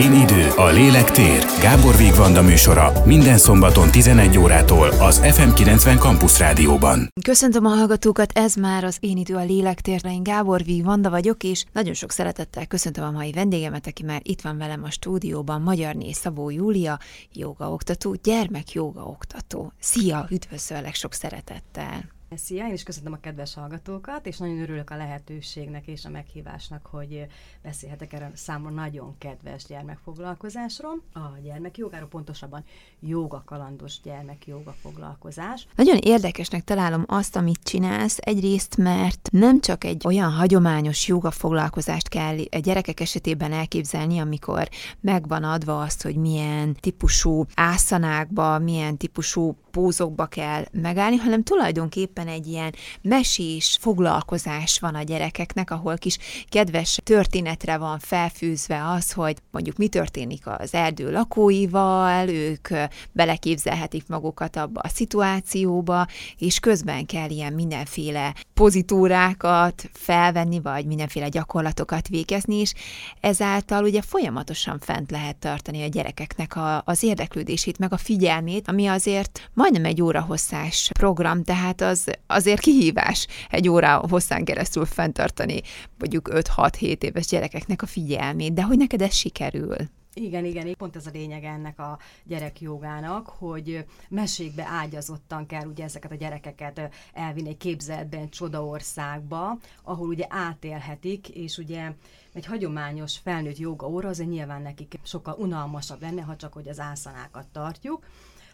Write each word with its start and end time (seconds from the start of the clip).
Én 0.00 0.12
idő, 0.12 0.48
a 0.56 0.66
lélek 0.66 1.10
tér. 1.10 1.44
Gábor 1.60 1.96
Vigvanda 1.96 2.42
műsora 2.42 2.92
minden 3.04 3.38
szombaton 3.38 3.90
11 3.90 4.38
órától 4.38 4.88
az 4.88 5.20
FM90 5.22 5.98
Campus 5.98 6.38
Rádióban. 6.38 7.08
Köszöntöm 7.22 7.64
a 7.64 7.68
hallgatókat, 7.68 8.32
ez 8.34 8.54
már 8.54 8.84
az 8.84 8.96
Én 9.00 9.16
idő, 9.16 9.34
a 9.34 9.44
lélek 9.44 9.80
tér. 9.80 10.00
Én 10.04 10.22
Gábor 10.22 10.64
Vigvanda 10.64 11.10
vagyok, 11.10 11.42
és 11.42 11.64
nagyon 11.72 11.94
sok 11.94 12.10
szeretettel 12.10 12.66
köszöntöm 12.66 13.04
a 13.04 13.10
mai 13.10 13.32
vendégemet, 13.32 13.86
aki 13.86 14.02
már 14.02 14.20
itt 14.22 14.40
van 14.40 14.58
velem 14.58 14.84
a 14.84 14.90
stúdióban, 14.90 15.62
Magyarné 15.62 16.12
Szabó 16.12 16.50
Júlia, 16.50 16.98
jogaoktató, 17.32 18.16
gyermekjogaoktató. 18.22 19.72
Szia, 19.80 20.26
üdvözöllek 20.30 20.94
sok 20.94 21.12
szeretettel! 21.12 22.19
Szia, 22.36 22.66
én 22.66 22.72
is 22.72 22.82
köszönöm 22.82 23.12
a 23.12 23.20
kedves 23.20 23.54
hallgatókat, 23.54 24.26
és 24.26 24.38
nagyon 24.38 24.60
örülök 24.60 24.90
a 24.90 24.96
lehetőségnek 24.96 25.86
és 25.86 26.04
a 26.04 26.08
meghívásnak, 26.08 26.86
hogy 26.86 27.26
beszélhetek 27.62 28.12
erről 28.12 28.30
számomra 28.34 28.74
nagyon 28.82 29.14
kedves 29.18 29.64
gyermekfoglalkozásról, 29.64 31.02
a 31.12 31.20
gyermekjogáról, 31.42 32.08
pontosabban 32.08 32.64
jogakalandos 33.00 34.00
gyermekjoga 34.02 34.74
foglalkozás. 34.80 35.66
Nagyon 35.76 35.96
érdekesnek 35.96 36.64
találom 36.64 37.04
azt, 37.06 37.36
amit 37.36 37.62
csinálsz, 37.62 38.18
egyrészt, 38.20 38.76
mert 38.76 39.28
nem 39.32 39.60
csak 39.60 39.84
egy 39.84 40.06
olyan 40.06 40.32
hagyományos 40.32 41.08
jogafoglalkozást 41.08 42.08
kell 42.08 42.36
a 42.50 42.58
gyerekek 42.58 43.00
esetében 43.00 43.52
elképzelni, 43.52 44.18
amikor 44.18 44.68
megvan 45.00 45.44
adva 45.44 45.80
azt, 45.80 46.02
hogy 46.02 46.16
milyen 46.16 46.74
típusú 46.74 47.44
ászanákba, 47.54 48.58
milyen 48.58 48.96
típusú 48.96 49.56
pózokba 49.70 50.26
kell 50.26 50.64
megállni, 50.72 51.16
hanem 51.16 51.42
tulajdonképpen 51.42 52.19
egy 52.28 52.46
ilyen 52.46 52.74
mesés 53.02 53.78
foglalkozás 53.80 54.78
van 54.78 54.94
a 54.94 55.02
gyerekeknek, 55.02 55.70
ahol 55.70 55.98
kis 55.98 56.18
kedves 56.48 57.00
történetre 57.04 57.76
van 57.76 57.98
felfűzve 57.98 58.88
az, 58.88 59.12
hogy 59.12 59.36
mondjuk 59.50 59.76
mi 59.76 59.88
történik 59.88 60.46
az 60.46 60.74
erdő 60.74 61.12
lakóival, 61.12 62.28
ők 62.28 62.68
beleképzelhetik 63.12 64.08
magukat 64.08 64.56
abba 64.56 64.80
a 64.80 64.88
szituációba, 64.88 66.06
és 66.38 66.58
közben 66.58 67.06
kell 67.06 67.30
ilyen 67.30 67.52
mindenféle 67.52 68.34
pozitúrákat 68.54 69.90
felvenni, 69.92 70.60
vagy 70.60 70.86
mindenféle 70.86 71.28
gyakorlatokat 71.28 72.08
végezni, 72.08 72.54
és 72.54 72.72
ezáltal 73.20 73.84
ugye 73.84 74.02
folyamatosan 74.02 74.78
fent 74.78 75.10
lehet 75.10 75.36
tartani 75.36 75.82
a 75.82 75.88
gyerekeknek 75.88 76.56
a, 76.56 76.82
az 76.84 77.02
érdeklődését, 77.02 77.78
meg 77.78 77.92
a 77.92 77.96
figyelmét, 77.96 78.68
ami 78.68 78.86
azért 78.86 79.50
majdnem 79.54 79.84
egy 79.84 80.02
óra 80.02 80.20
hosszás 80.20 80.90
program, 80.92 81.42
tehát 81.42 81.80
az 81.80 82.09
azért 82.26 82.60
kihívás 82.60 83.26
egy 83.50 83.68
óra 83.68 84.02
hosszán 84.08 84.44
keresztül 84.44 84.84
fenntartani 84.84 85.60
mondjuk 85.98 86.28
5-6-7 86.32 87.02
éves 87.02 87.26
gyerekeknek 87.26 87.82
a 87.82 87.86
figyelmét, 87.86 88.52
de 88.52 88.62
hogy 88.62 88.76
neked 88.76 89.02
ez 89.02 89.14
sikerül? 89.14 89.76
Igen, 90.14 90.44
igen, 90.44 90.74
pont 90.76 90.96
ez 90.96 91.06
a 91.06 91.10
lényeg 91.12 91.44
ennek 91.44 91.78
a 91.78 91.98
gyerekjogának, 92.24 93.28
hogy 93.28 93.84
mesékbe 94.08 94.66
ágyazottan 94.66 95.46
kell 95.46 95.66
ugye 95.66 95.84
ezeket 95.84 96.10
a 96.10 96.14
gyerekeket 96.14 96.94
elvinni 97.12 97.48
egy 97.48 97.56
képzeletben 97.56 98.28
csodaországba, 98.28 99.58
ahol 99.82 100.08
ugye 100.08 100.24
átélhetik, 100.28 101.28
és 101.28 101.58
ugye 101.58 101.92
egy 102.32 102.46
hagyományos 102.46 103.18
felnőtt 103.18 103.58
joga 103.58 103.88
óra 103.88 104.08
azért 104.08 104.28
nyilván 104.28 104.62
nekik 104.62 104.98
sokkal 105.02 105.34
unalmasabb 105.38 106.00
lenne, 106.00 106.22
ha 106.22 106.36
csak 106.36 106.52
hogy 106.52 106.68
az 106.68 106.80
ászanákat 106.80 107.46
tartjuk, 107.46 108.04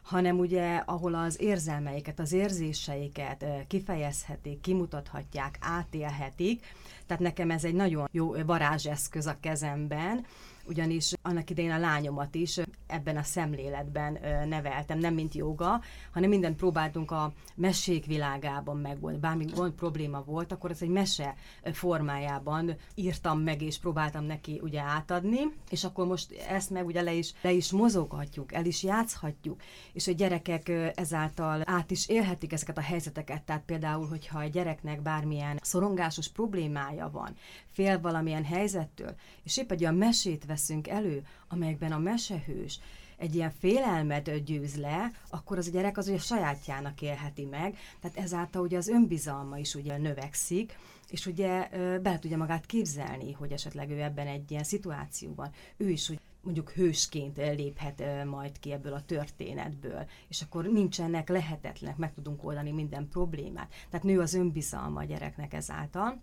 hanem 0.06 0.38
ugye, 0.38 0.82
ahol 0.84 1.14
az 1.14 1.40
érzelmeiket, 1.40 2.18
az 2.18 2.32
érzéseiket 2.32 3.44
kifejezhetik, 3.68 4.60
kimutathatják, 4.60 5.58
átélhetik. 5.60 6.66
Tehát 7.06 7.22
nekem 7.22 7.50
ez 7.50 7.64
egy 7.64 7.74
nagyon 7.74 8.08
jó 8.12 8.32
varázseszköz 8.44 9.26
a 9.26 9.36
kezemben, 9.40 10.26
ugyanis 10.68 11.12
annak 11.22 11.50
idején 11.50 11.70
a 11.70 11.78
lányomat 11.78 12.34
is 12.34 12.60
ebben 12.86 13.16
a 13.16 13.22
szemléletben 13.22 14.18
neveltem, 14.48 14.98
nem 14.98 15.14
mint 15.14 15.34
joga, 15.34 15.80
hanem 16.12 16.28
mindent 16.28 16.56
próbáltunk 16.56 17.10
a 17.10 17.32
mesék 17.54 18.06
világában 18.06 18.76
megvolt. 18.76 19.20
Bármi 19.20 19.44
gond 19.44 19.72
probléma 19.72 20.22
volt, 20.22 20.52
akkor 20.52 20.70
ez 20.70 20.82
egy 20.82 20.88
mese 20.88 21.34
formájában 21.72 22.76
írtam 22.94 23.40
meg, 23.40 23.62
és 23.62 23.78
próbáltam 23.78 24.24
neki 24.24 24.60
ugye 24.62 24.80
átadni, 24.80 25.40
és 25.70 25.84
akkor 25.84 26.06
most 26.06 26.32
ezt 26.48 26.70
meg 26.70 26.86
ugye 26.86 27.02
le 27.02 27.12
is, 27.12 27.34
le 27.40 27.52
is 27.52 27.70
mozoghatjuk, 27.70 28.52
el 28.52 28.64
is 28.64 28.82
játszhatjuk, 28.82 29.60
és 29.92 30.06
a 30.06 30.12
gyerekek 30.12 30.68
ezáltal 30.94 31.62
át 31.64 31.90
is 31.90 32.08
élhetik 32.08 32.52
ezeket 32.52 32.78
a 32.78 32.80
helyzeteket, 32.80 33.42
tehát 33.42 33.62
például, 33.66 34.06
hogyha 34.06 34.40
egy 34.40 34.50
gyereknek 34.50 35.02
bármilyen 35.02 35.58
szorongásos 35.62 36.28
problémája 36.28 37.10
van, 37.10 37.36
fél 37.72 38.00
valamilyen 38.00 38.44
helyzettől, 38.44 39.14
és 39.42 39.56
épp 39.56 39.72
egy 39.72 39.82
olyan 39.82 39.94
mesét 39.94 40.46
veszünk 40.56 40.88
elő, 40.88 41.26
amelyekben 41.48 41.92
a 41.92 41.98
mesehős 41.98 42.80
egy 43.16 43.34
ilyen 43.34 43.52
félelmet 43.58 44.44
győz 44.44 44.76
le, 44.76 45.10
akkor 45.30 45.58
az 45.58 45.66
a 45.66 45.70
gyerek 45.70 45.96
az 45.96 46.08
ugye 46.08 46.18
sajátjának 46.18 47.02
élheti 47.02 47.44
meg, 47.44 47.76
tehát 48.00 48.16
ezáltal 48.16 48.62
ugye 48.62 48.76
az 48.76 48.88
önbizalma 48.88 49.58
is 49.58 49.74
ugye 49.74 49.98
növekszik, 49.98 50.78
és 51.08 51.26
ugye 51.26 51.68
be 51.98 52.18
tudja 52.18 52.36
magát 52.36 52.66
képzelni, 52.66 53.32
hogy 53.32 53.52
esetleg 53.52 53.90
ő 53.90 54.02
ebben 54.02 54.26
egy 54.26 54.50
ilyen 54.50 54.64
szituációban, 54.64 55.50
ő 55.76 55.88
is 55.88 56.10
úgy 56.10 56.20
mondjuk 56.40 56.70
hősként 56.70 57.36
léphet 57.36 58.24
majd 58.24 58.58
ki 58.58 58.72
ebből 58.72 58.92
a 58.92 59.04
történetből, 59.04 60.06
és 60.28 60.42
akkor 60.42 60.64
nincsenek 60.64 61.28
lehetetlenek, 61.28 61.96
meg 61.96 62.14
tudunk 62.14 62.44
oldani 62.44 62.70
minden 62.70 63.08
problémát. 63.08 63.72
Tehát 63.90 64.06
nő 64.06 64.20
az 64.20 64.34
önbizalma 64.34 65.00
a 65.00 65.04
gyereknek 65.04 65.52
ezáltal 65.52 66.22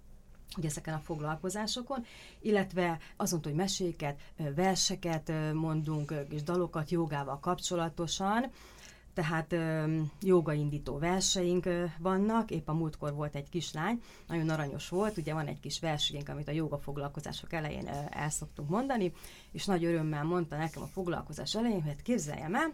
hogy 0.53 0.65
ezeken 0.65 0.93
a 0.93 1.01
foglalkozásokon, 1.03 2.05
illetve 2.41 2.99
azon, 3.15 3.39
hogy 3.43 3.53
meséket, 3.53 4.19
verseket 4.55 5.31
mondunk, 5.53 6.13
és 6.29 6.43
dalokat 6.43 6.89
jogával 6.89 7.39
kapcsolatosan, 7.39 8.51
tehát 9.13 9.55
jogaindító 10.21 10.97
verseink 10.97 11.69
vannak, 11.97 12.51
épp 12.51 12.67
a 12.67 12.73
múltkor 12.73 13.13
volt 13.13 13.35
egy 13.35 13.49
kislány, 13.49 14.01
nagyon 14.27 14.49
aranyos 14.49 14.89
volt, 14.89 15.17
ugye 15.17 15.33
van 15.33 15.47
egy 15.47 15.59
kis 15.59 15.79
versenyünk, 15.79 16.29
amit 16.29 16.47
a 16.47 16.51
joga 16.51 16.77
foglalkozások 16.77 17.53
elején 17.53 17.87
el 18.09 18.29
szoktunk 18.29 18.69
mondani, 18.69 19.13
és 19.51 19.65
nagy 19.65 19.83
örömmel 19.85 20.23
mondta 20.23 20.57
nekem 20.57 20.81
a 20.81 20.87
foglalkozás 20.87 21.55
elején, 21.55 21.81
hogy 21.81 21.91
hát 21.91 22.01
képzeljem 22.01 22.55
el, 22.55 22.73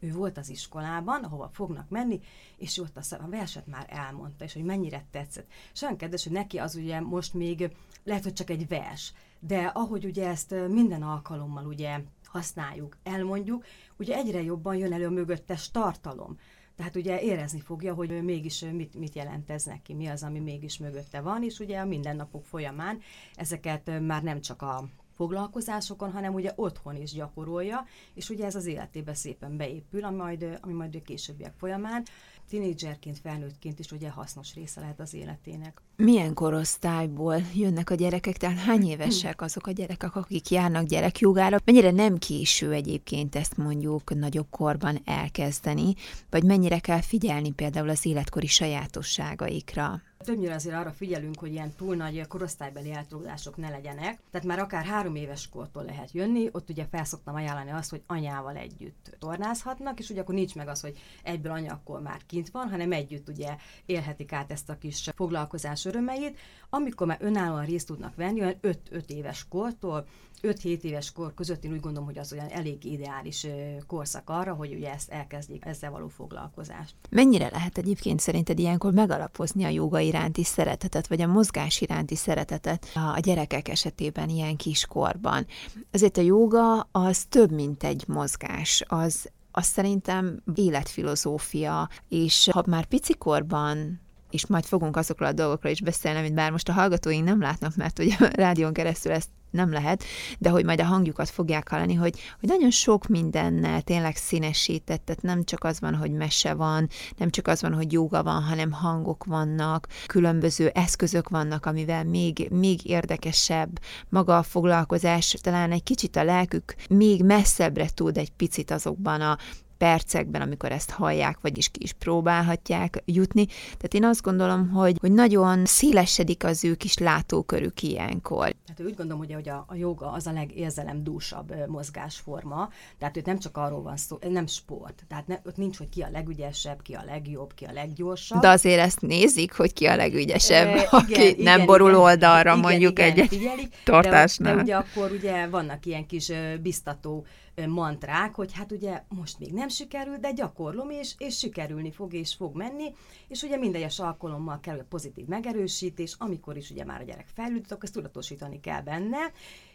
ő 0.00 0.12
volt 0.12 0.38
az 0.38 0.48
iskolában, 0.48 1.24
ahova 1.24 1.50
fognak 1.52 1.88
menni, 1.88 2.20
és 2.56 2.78
ott 2.78 2.96
a, 2.96 3.16
a 3.22 3.28
verset 3.28 3.66
már 3.66 3.86
elmondta, 3.88 4.44
és 4.44 4.52
hogy 4.52 4.64
mennyire 4.64 5.04
tetszett. 5.10 5.46
És 5.72 5.82
olyan 5.82 5.96
kedves, 5.96 6.24
hogy 6.24 6.32
neki 6.32 6.58
az 6.58 6.74
ugye 6.74 7.00
most 7.00 7.34
még 7.34 7.70
lehet, 8.04 8.22
hogy 8.22 8.32
csak 8.32 8.50
egy 8.50 8.68
vers, 8.68 9.12
de 9.40 9.58
ahogy 9.58 10.04
ugye 10.04 10.28
ezt 10.28 10.54
minden 10.68 11.02
alkalommal 11.02 11.66
ugye 11.66 12.00
használjuk, 12.24 12.96
elmondjuk, 13.02 13.64
ugye 13.98 14.16
egyre 14.16 14.42
jobban 14.42 14.76
jön 14.76 14.92
elő 14.92 15.06
a 15.06 15.10
mögöttes 15.10 15.70
tartalom. 15.70 16.38
Tehát 16.76 16.96
ugye 16.96 17.20
érezni 17.20 17.60
fogja, 17.60 17.94
hogy 17.94 18.22
mégis 18.22 18.60
mit, 18.72 18.94
mit 18.94 19.14
jelent 19.14 19.50
ez 19.50 19.64
neki, 19.64 19.94
mi 19.94 20.06
az, 20.06 20.22
ami 20.22 20.38
mégis 20.38 20.78
mögötte 20.78 21.20
van, 21.20 21.42
és 21.42 21.58
ugye 21.58 21.78
a 21.78 21.84
mindennapok 21.84 22.44
folyamán 22.44 23.00
ezeket 23.34 24.00
már 24.00 24.22
nem 24.22 24.40
csak 24.40 24.62
a 24.62 24.88
foglalkozásokon, 25.16 26.12
hanem 26.12 26.34
ugye 26.34 26.52
otthon 26.56 26.96
is 26.96 27.12
gyakorolja, 27.12 27.86
és 28.14 28.30
ugye 28.30 28.44
ez 28.44 28.54
az 28.54 28.66
életébe 28.66 29.14
szépen 29.14 29.56
beépül, 29.56 30.04
ami 30.04 30.16
majd, 30.16 30.58
ami 30.60 30.72
majd 30.72 30.94
a 30.94 31.02
későbbiek 31.02 31.54
folyamán 31.58 32.02
tinédzserként, 32.48 33.18
felnőttként 33.18 33.78
is 33.78 33.92
ugye 33.92 34.10
hasznos 34.10 34.54
része 34.54 34.80
lehet 34.80 35.00
az 35.00 35.14
életének. 35.14 35.82
Milyen 35.96 36.34
korosztályból 36.34 37.36
jönnek 37.54 37.90
a 37.90 37.94
gyerekek, 37.94 38.36
tehát 38.36 38.58
hány 38.58 38.88
évesek 38.94 39.42
azok 39.42 39.66
a 39.66 39.70
gyerekek, 39.70 40.16
akik 40.16 40.50
járnak 40.50 40.84
gyerekjogára? 40.84 41.58
Mennyire 41.64 41.90
nem 41.90 42.18
késő 42.18 42.72
egyébként 42.72 43.36
ezt 43.36 43.56
mondjuk 43.56 44.14
nagyobb 44.14 44.46
korban 44.50 45.00
elkezdeni, 45.04 45.94
vagy 46.30 46.44
mennyire 46.44 46.78
kell 46.78 47.00
figyelni 47.00 47.52
például 47.52 47.88
az 47.88 48.06
életkori 48.06 48.46
sajátosságaikra? 48.46 50.02
Többnyire 50.26 50.54
azért 50.54 50.76
arra 50.76 50.92
figyelünk, 50.92 51.38
hogy 51.38 51.52
ilyen 51.52 51.72
túl 51.76 51.96
nagy 51.96 52.26
korosztálybeli 52.26 52.92
eltolódások 52.92 53.56
ne 53.56 53.68
legyenek. 53.68 54.20
Tehát 54.30 54.46
már 54.46 54.58
akár 54.58 54.84
három 54.84 55.14
éves 55.14 55.48
kortól 55.48 55.84
lehet 55.84 56.12
jönni, 56.12 56.48
ott 56.52 56.70
ugye 56.70 56.84
felszoktam 56.90 57.34
ajánlani 57.34 57.70
azt, 57.70 57.90
hogy 57.90 58.02
anyával 58.06 58.56
együtt 58.56 59.16
tornázhatnak, 59.18 59.98
és 59.98 60.10
ugye 60.10 60.20
akkor 60.20 60.34
nincs 60.34 60.54
meg 60.54 60.68
az, 60.68 60.80
hogy 60.80 60.98
egyből 61.22 61.52
anya 61.52 61.72
akkor 61.72 62.00
már 62.00 62.20
kint 62.26 62.50
van, 62.50 62.70
hanem 62.70 62.92
együtt 62.92 63.28
ugye 63.28 63.56
élhetik 63.84 64.32
át 64.32 64.50
ezt 64.50 64.70
a 64.70 64.78
kis 64.78 65.10
foglalkozás 65.14 65.84
örömeit. 65.84 66.38
Amikor 66.70 67.06
már 67.06 67.18
önállóan 67.20 67.64
részt 67.64 67.86
tudnak 67.86 68.14
venni, 68.14 68.40
olyan 68.40 68.58
5-5 68.62 69.08
éves 69.08 69.46
kortól 69.48 70.06
5-7 70.42 70.80
éves 70.80 71.12
kor 71.12 71.34
között 71.34 71.64
én 71.64 71.72
úgy 71.72 71.80
gondolom, 71.80 72.08
hogy 72.08 72.18
az 72.18 72.32
olyan 72.32 72.48
elég 72.48 72.84
ideális 72.84 73.46
korszak 73.86 74.30
arra, 74.30 74.54
hogy 74.54 74.74
ugye 74.74 74.92
ezt 74.92 75.10
elkezdjék 75.10 75.64
ezzel 75.64 75.90
való 75.90 76.08
foglalkozást. 76.08 76.94
Mennyire 77.10 77.48
lehet 77.52 77.78
egyébként 77.78 78.20
szerinted 78.20 78.58
ilyenkor 78.58 78.92
megalapozni 78.92 79.64
a 79.64 79.68
joga 79.68 79.98
iránti 79.98 80.44
szeretetet, 80.44 81.06
vagy 81.06 81.20
a 81.20 81.26
mozgás 81.26 81.80
iránti 81.80 82.16
szeretetet 82.16 82.86
a 82.94 83.20
gyerekek 83.20 83.68
esetében 83.68 84.28
ilyen 84.28 84.56
kiskorban? 84.56 85.46
Ezért 85.90 86.16
a 86.16 86.20
joga 86.20 86.88
az 86.92 87.24
több, 87.24 87.50
mint 87.52 87.84
egy 87.84 88.04
mozgás, 88.06 88.84
az 88.86 89.30
az 89.58 89.66
szerintem 89.66 90.42
életfilozófia, 90.54 91.88
és 92.08 92.48
ha 92.52 92.64
már 92.66 92.84
picikorban 92.84 94.00
és 94.30 94.46
majd 94.46 94.64
fogunk 94.64 94.96
azokról 94.96 95.28
a 95.28 95.32
dolgokról 95.32 95.72
is 95.72 95.80
beszélni, 95.80 96.18
amit 96.18 96.34
bár 96.34 96.50
most 96.50 96.68
a 96.68 96.72
hallgatóink 96.72 97.24
nem 97.24 97.40
látnak, 97.40 97.76
mert 97.76 97.98
ugye 97.98 98.14
a 98.18 98.30
rádión 98.34 98.72
keresztül 98.72 99.12
ezt 99.12 99.28
nem 99.50 99.72
lehet, 99.72 100.04
de 100.38 100.50
hogy 100.50 100.64
majd 100.64 100.80
a 100.80 100.84
hangjukat 100.84 101.28
fogják 101.28 101.68
hallani, 101.68 101.94
hogy, 101.94 102.20
hogy 102.40 102.48
nagyon 102.48 102.70
sok 102.70 103.06
mindennel 103.06 103.82
tényleg 103.82 104.16
színesített, 104.16 105.04
tehát 105.04 105.22
nem 105.22 105.44
csak 105.44 105.64
az 105.64 105.80
van, 105.80 105.94
hogy 105.94 106.10
mese 106.10 106.54
van, 106.54 106.88
nem 107.16 107.30
csak 107.30 107.48
az 107.48 107.62
van, 107.62 107.74
hogy 107.74 107.92
jóga 107.92 108.22
van, 108.22 108.42
hanem 108.42 108.72
hangok 108.72 109.24
vannak, 109.24 109.88
különböző 110.06 110.68
eszközök 110.68 111.28
vannak, 111.28 111.66
amivel 111.66 112.04
még, 112.04 112.48
még 112.50 112.84
érdekesebb 112.84 113.80
maga 114.08 114.38
a 114.38 114.42
foglalkozás, 114.42 115.36
talán 115.40 115.72
egy 115.72 115.82
kicsit 115.82 116.16
a 116.16 116.24
lelkük 116.24 116.74
még 116.88 117.24
messzebbre 117.24 117.88
tud 117.94 118.16
egy 118.16 118.30
picit 118.30 118.70
azokban 118.70 119.20
a 119.20 119.38
percekben, 119.78 120.40
amikor 120.42 120.72
ezt 120.72 120.90
hallják, 120.90 121.38
vagyis 121.40 121.68
ki 121.68 121.82
is 121.82 121.92
próbálhatják 121.92 123.02
jutni. 123.04 123.46
Tehát 123.46 123.94
én 123.94 124.04
azt 124.04 124.22
gondolom, 124.22 124.68
hogy, 124.68 124.96
hogy 125.00 125.12
nagyon 125.12 125.64
szélesedik 125.64 126.44
az 126.44 126.64
ő 126.64 126.74
kis 126.74 126.98
látókörük 126.98 127.82
ilyenkor. 127.82 128.54
Hát 128.66 128.80
úgy 128.80 128.94
gondolom, 128.94 129.18
hogy, 129.18 129.32
hogy 129.32 129.48
a, 129.48 129.64
a 129.68 129.74
joga 129.74 130.12
az 130.12 130.26
a 130.26 130.32
legérzelemdúsabb 130.32 131.54
mozgásforma, 131.68 132.70
tehát 132.98 133.16
ott 133.16 133.24
nem 133.24 133.38
csak 133.38 133.56
arról 133.56 133.82
van 133.82 133.96
szó, 133.96 134.18
nem 134.28 134.46
sport, 134.46 135.04
tehát 135.08 135.26
ne, 135.26 135.38
ott 135.44 135.56
nincs, 135.56 135.78
hogy 135.78 135.88
ki 135.88 136.02
a 136.02 136.08
legügyesebb, 136.12 136.82
ki 136.82 136.94
a 136.94 137.02
legjobb, 137.06 137.54
ki 137.54 137.64
a 137.64 137.72
leggyorsabb. 137.72 138.40
De 138.40 138.48
azért 138.48 138.80
ezt 138.80 139.00
nézik, 139.00 139.52
hogy 139.52 139.72
ki 139.72 139.86
a 139.86 139.96
legügyesebb, 139.96 140.66
e, 140.66 140.86
aki 140.90 141.12
igen, 141.12 141.44
nem 141.44 141.54
igen, 141.54 141.66
borul 141.66 141.88
igen, 141.88 142.00
oldalra 142.00 142.50
igen, 142.50 142.58
mondjuk 142.58 142.98
igen, 142.98 143.10
egy, 143.10 143.18
egy 143.20 143.68
tartásnál. 143.84 144.56
De, 144.56 144.56
de 144.56 144.62
ugye 144.62 144.76
akkor 144.76 145.10
ugye 145.10 145.46
vannak 145.46 145.86
ilyen 145.86 146.06
kis 146.06 146.32
biztató 146.62 147.26
mantrák, 147.64 148.34
hogy 148.34 148.52
hát 148.52 148.72
ugye 148.72 149.02
most 149.08 149.38
még 149.38 149.52
nem 149.52 149.68
sikerül, 149.68 150.16
de 150.16 150.32
gyakorlom, 150.32 150.90
és, 150.90 151.14
és 151.18 151.38
sikerülni 151.38 151.90
fog, 151.92 152.14
és 152.14 152.34
fog 152.34 152.56
menni, 152.56 152.94
és 153.28 153.42
ugye 153.42 153.56
minden 153.56 153.80
egyes 153.80 153.98
alkalommal 153.98 154.60
kell 154.60 154.78
a 154.78 154.84
pozitív 154.88 155.26
megerősítés, 155.26 156.14
amikor 156.18 156.56
is 156.56 156.70
ugye 156.70 156.84
már 156.84 157.00
a 157.00 157.04
gyerek 157.04 157.28
fejlődik, 157.34 157.70
akkor 157.70 157.84
ezt 157.84 157.92
tudatosítani 157.92 158.60
kell 158.60 158.80
benne, 158.82 159.18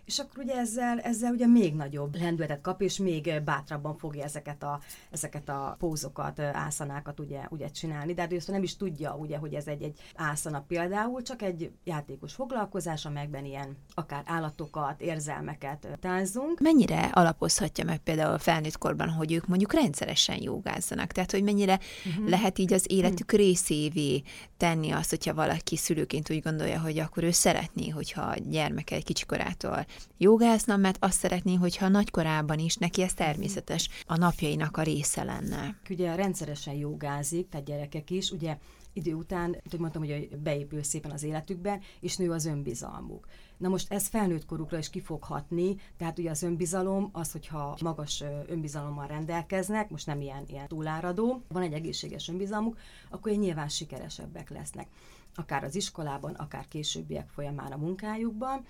és 0.05 0.19
akkor 0.19 0.43
ugye 0.43 0.55
ezzel, 0.55 0.99
ezzel 0.99 1.31
ugye 1.31 1.47
még 1.47 1.75
nagyobb 1.75 2.15
lendületet 2.15 2.61
kap, 2.61 2.81
és 2.81 2.97
még 2.97 3.41
bátrabban 3.45 3.97
fogja 3.97 4.23
ezeket 4.23 4.63
a, 4.63 4.79
ezeket 5.11 5.49
a 5.49 5.75
pózokat, 5.79 6.39
ászanákat 6.39 7.19
ugye, 7.19 7.39
ugye 7.49 7.67
csinálni, 7.67 8.13
de 8.13 8.21
hát 8.21 8.31
ő 8.33 8.35
ezt 8.35 8.51
nem 8.51 8.63
is 8.63 8.75
tudja, 8.75 9.15
ugye, 9.15 9.37
hogy 9.37 9.53
ez 9.53 9.67
egy, 9.67 9.83
egy 9.83 9.99
ászana 10.15 10.61
például, 10.67 11.21
csak 11.21 11.41
egy 11.41 11.71
játékos 11.83 12.33
foglalkozás, 12.33 13.05
amelyben 13.05 13.45
ilyen 13.45 13.77
akár 13.93 14.23
állatokat, 14.25 15.01
érzelmeket 15.01 15.87
tánzunk. 15.99 16.59
Mennyire 16.59 16.99
alapozhatja 17.13 17.83
meg 17.83 17.97
például 17.97 18.33
a 18.33 18.39
felnőtt 18.39 18.77
korban, 18.77 19.09
hogy 19.09 19.31
ők 19.31 19.47
mondjuk 19.47 19.73
rendszeresen 19.73 20.41
jogázzanak? 20.41 21.11
Tehát, 21.11 21.31
hogy 21.31 21.43
mennyire 21.43 21.79
uh-huh. 22.05 22.29
lehet 22.29 22.59
így 22.59 22.73
az 22.73 22.85
életük 22.87 23.31
uh-huh. 23.31 23.39
részévé 23.39 24.21
tenni 24.57 24.91
azt, 24.91 25.09
hogyha 25.09 25.33
valaki 25.33 25.77
szülőként 25.77 26.29
úgy 26.29 26.41
gondolja, 26.41 26.79
hogy 26.79 26.99
akkor 26.99 27.23
ő 27.23 27.31
szeretné, 27.31 27.89
hogyha 27.89 28.21
a 28.21 28.35
gyermeke 28.49 28.95
egy 28.95 29.03
kicsikorától 29.03 29.85
jogászna, 30.17 30.75
mert 30.77 30.97
azt 30.99 31.19
szeretné, 31.19 31.53
hogyha 31.53 31.87
nagykorában 31.87 32.59
is 32.59 32.75
neki 32.75 33.01
ez 33.01 33.13
természetes 33.13 33.89
a 34.05 34.17
napjainak 34.17 34.77
a 34.77 34.81
része 34.81 35.23
lenne. 35.23 35.79
Ugye 35.89 36.15
rendszeresen 36.15 36.73
jogázik, 36.73 37.49
tehát 37.49 37.65
gyerekek 37.65 38.09
is, 38.09 38.31
ugye 38.31 38.57
idő 38.93 39.13
után, 39.13 39.61
hogy 39.69 39.79
mondtam, 39.79 40.05
hogy 40.05 40.37
beépül 40.37 40.83
szépen 40.83 41.11
az 41.11 41.23
életükben, 41.23 41.81
és 41.99 42.17
nő 42.17 42.31
az 42.31 42.45
önbizalmuk. 42.45 43.27
Na 43.57 43.69
most 43.69 43.91
ez 43.91 44.07
felnőtt 44.07 44.45
korukra 44.45 44.77
is 44.77 44.89
ki 44.89 44.99
fog 44.99 45.23
hatni, 45.23 45.75
tehát 45.97 46.19
ugye 46.19 46.29
az 46.29 46.43
önbizalom, 46.43 47.09
az, 47.11 47.31
hogyha 47.31 47.77
magas 47.81 48.23
önbizalommal 48.47 49.07
rendelkeznek, 49.07 49.89
most 49.89 50.05
nem 50.05 50.21
ilyen, 50.21 50.43
ilyen 50.47 50.67
túláradó, 50.67 51.43
van 51.47 51.61
egy 51.61 51.73
egészséges 51.73 52.27
önbizalmuk, 52.27 52.77
akkor 53.09 53.31
nyilván 53.31 53.69
sikeresebbek 53.69 54.49
lesznek. 54.49 54.87
Akár 55.35 55.63
az 55.63 55.75
iskolában, 55.75 56.33
akár 56.33 56.67
későbbiek 56.67 57.29
folyamán 57.29 57.71
a 57.71 57.77
munkájukban 57.77 58.65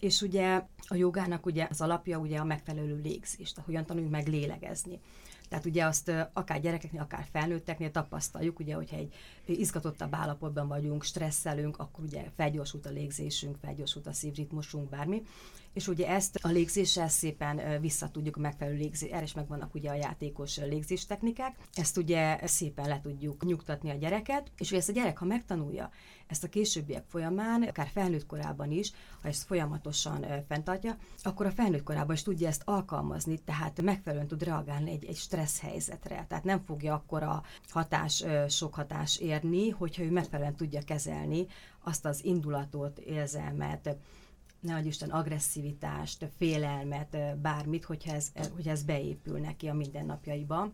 és 0.00 0.20
ugye 0.20 0.62
a 0.88 0.94
jogának 0.94 1.46
ugye 1.46 1.66
az 1.70 1.80
alapja 1.80 2.18
ugye 2.18 2.38
a 2.38 2.44
megfelelő 2.44 3.00
légzés, 3.02 3.52
tehát 3.52 3.66
hogyan 3.66 3.86
tanuljuk 3.86 4.10
meg 4.10 4.26
lélegezni. 4.26 5.00
Tehát 5.48 5.64
ugye 5.66 5.84
azt 5.84 6.12
akár 6.32 6.60
gyerekeknél, 6.60 7.00
akár 7.00 7.26
felnőtteknél 7.32 7.90
tapasztaljuk, 7.90 8.58
ugye, 8.58 8.74
hogyha 8.74 8.96
egy 8.96 9.14
izgatottabb 9.46 10.14
állapotban 10.14 10.68
vagyunk, 10.68 11.02
stresszelünk, 11.02 11.78
akkor 11.78 12.04
ugye 12.04 12.30
felgyorsult 12.36 12.86
a 12.86 12.90
légzésünk, 12.90 13.56
felgyorsult 13.62 14.06
a 14.06 14.12
szívritmusunk, 14.12 14.88
bármi. 14.88 15.22
És 15.72 15.88
ugye 15.88 16.08
ezt 16.08 16.38
a 16.42 16.48
légzéssel 16.48 17.08
szépen 17.08 17.80
vissza 17.80 18.10
tudjuk 18.10 18.36
megfelelő 18.36 18.76
légzés, 18.76 19.10
erre 19.10 19.22
is 19.22 19.34
megvannak 19.34 19.74
ugye 19.74 19.90
a 19.90 19.94
játékos 19.94 20.58
légzés 20.58 21.06
technikák, 21.06 21.56
ezt 21.74 21.96
ugye 21.96 22.38
szépen 22.44 22.88
le 22.88 23.00
tudjuk 23.00 23.44
nyugtatni 23.44 23.90
a 23.90 23.94
gyereket, 23.94 24.50
és 24.58 24.68
ugye 24.68 24.78
ezt 24.78 24.88
a 24.88 24.92
gyerek, 24.92 25.18
ha 25.18 25.24
megtanulja 25.24 25.90
ezt 26.26 26.44
a 26.44 26.48
későbbiek 26.48 27.04
folyamán, 27.08 27.62
akár 27.62 27.88
felnőtt 27.92 28.26
korában 28.26 28.70
is, 28.70 28.92
ha 29.22 29.28
ezt 29.28 29.42
folyamatosan 29.42 30.26
fenntartja, 30.48 30.96
akkor 31.22 31.46
a 31.46 31.50
felnőtt 31.50 31.82
korában 31.82 32.14
is 32.14 32.22
tudja 32.22 32.48
ezt 32.48 32.62
alkalmazni, 32.64 33.38
tehát 33.38 33.82
megfelelően 33.82 34.28
tud 34.28 34.42
reagálni 34.42 34.90
egy, 34.90 35.04
egy 35.04 35.16
stressz 35.34 35.60
helyzetre. 35.60 36.24
Tehát 36.28 36.44
nem 36.44 36.64
fogja 36.64 36.94
akkor 36.94 37.22
a 37.22 37.42
hatás, 37.68 38.24
sok 38.48 38.74
hatás 38.74 39.18
érni, 39.18 39.68
hogyha 39.68 40.02
ő 40.02 40.10
megfelelően 40.10 40.56
tudja 40.56 40.80
kezelni 40.80 41.46
azt 41.82 42.04
az 42.04 42.24
indulatot, 42.24 42.98
érzelmet, 42.98 43.96
ne 44.60 44.80
Isten, 44.80 45.10
agresszivitást, 45.10 46.28
félelmet, 46.36 47.38
bármit, 47.40 47.84
hogyha 47.84 48.12
ez, 48.12 48.32
hogyha 48.54 48.70
ez 48.70 48.82
beépül 48.82 49.38
neki 49.38 49.68
a 49.68 49.74
mindennapjaiba 49.74 50.72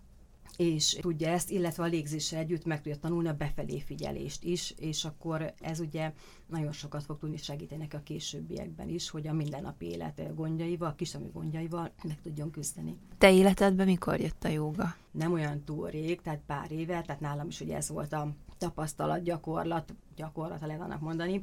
és 0.61 0.97
tudja 1.01 1.29
ezt, 1.29 1.51
illetve 1.51 1.83
a 1.83 1.87
légzéssel 1.87 2.39
együtt 2.39 2.65
meg 2.65 2.83
tudja 2.83 2.99
tanulni 2.99 3.29
a 3.29 3.35
befelé 3.35 3.81
figyelést 3.81 4.45
is, 4.45 4.75
és 4.79 5.05
akkor 5.05 5.55
ez 5.61 5.81
ugye 5.81 6.13
nagyon 6.47 6.73
sokat 6.73 7.03
fog 7.03 7.19
tudni 7.19 7.37
segíteni 7.37 7.89
a 7.93 8.03
későbbiekben 8.03 8.89
is, 8.89 9.11
hogy 9.11 9.27
a 9.27 9.33
mindennapi 9.33 9.87
élet 9.87 10.35
gondjaival, 10.35 10.89
a 10.89 10.95
kisami 10.95 11.31
gondjaival 11.33 11.91
meg 12.03 12.21
tudjon 12.23 12.51
küzdeni. 12.51 12.97
Te 13.19 13.33
életedben 13.33 13.87
mikor 13.87 14.21
jött 14.21 14.45
a 14.45 14.49
joga? 14.49 14.95
Nem 15.11 15.33
olyan 15.33 15.65
túl 15.65 15.89
rég, 15.89 16.21
tehát 16.21 16.41
pár 16.47 16.73
éve, 16.73 17.03
tehát 17.03 17.21
nálam 17.21 17.49
is 17.49 17.61
ugye 17.61 17.77
ez 17.77 17.89
volt 17.89 18.13
a 18.13 18.33
tapasztalat, 18.59 19.23
gyakorlat, 19.23 19.95
gyakorlat, 20.17 20.61
ha 20.61 20.67
lehet 20.67 20.83
annak 20.83 21.01
mondani, 21.01 21.43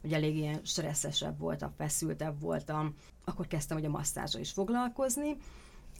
hogy 0.00 0.12
elég 0.12 0.36
ilyen 0.36 0.60
stresszesebb 0.62 1.38
voltam, 1.38 1.72
feszültebb 1.76 2.40
voltam, 2.40 2.94
akkor 3.24 3.46
kezdtem 3.46 3.76
ugye 3.76 3.86
a 3.88 3.90
masszázsal 3.90 4.40
is 4.40 4.50
foglalkozni, 4.50 5.36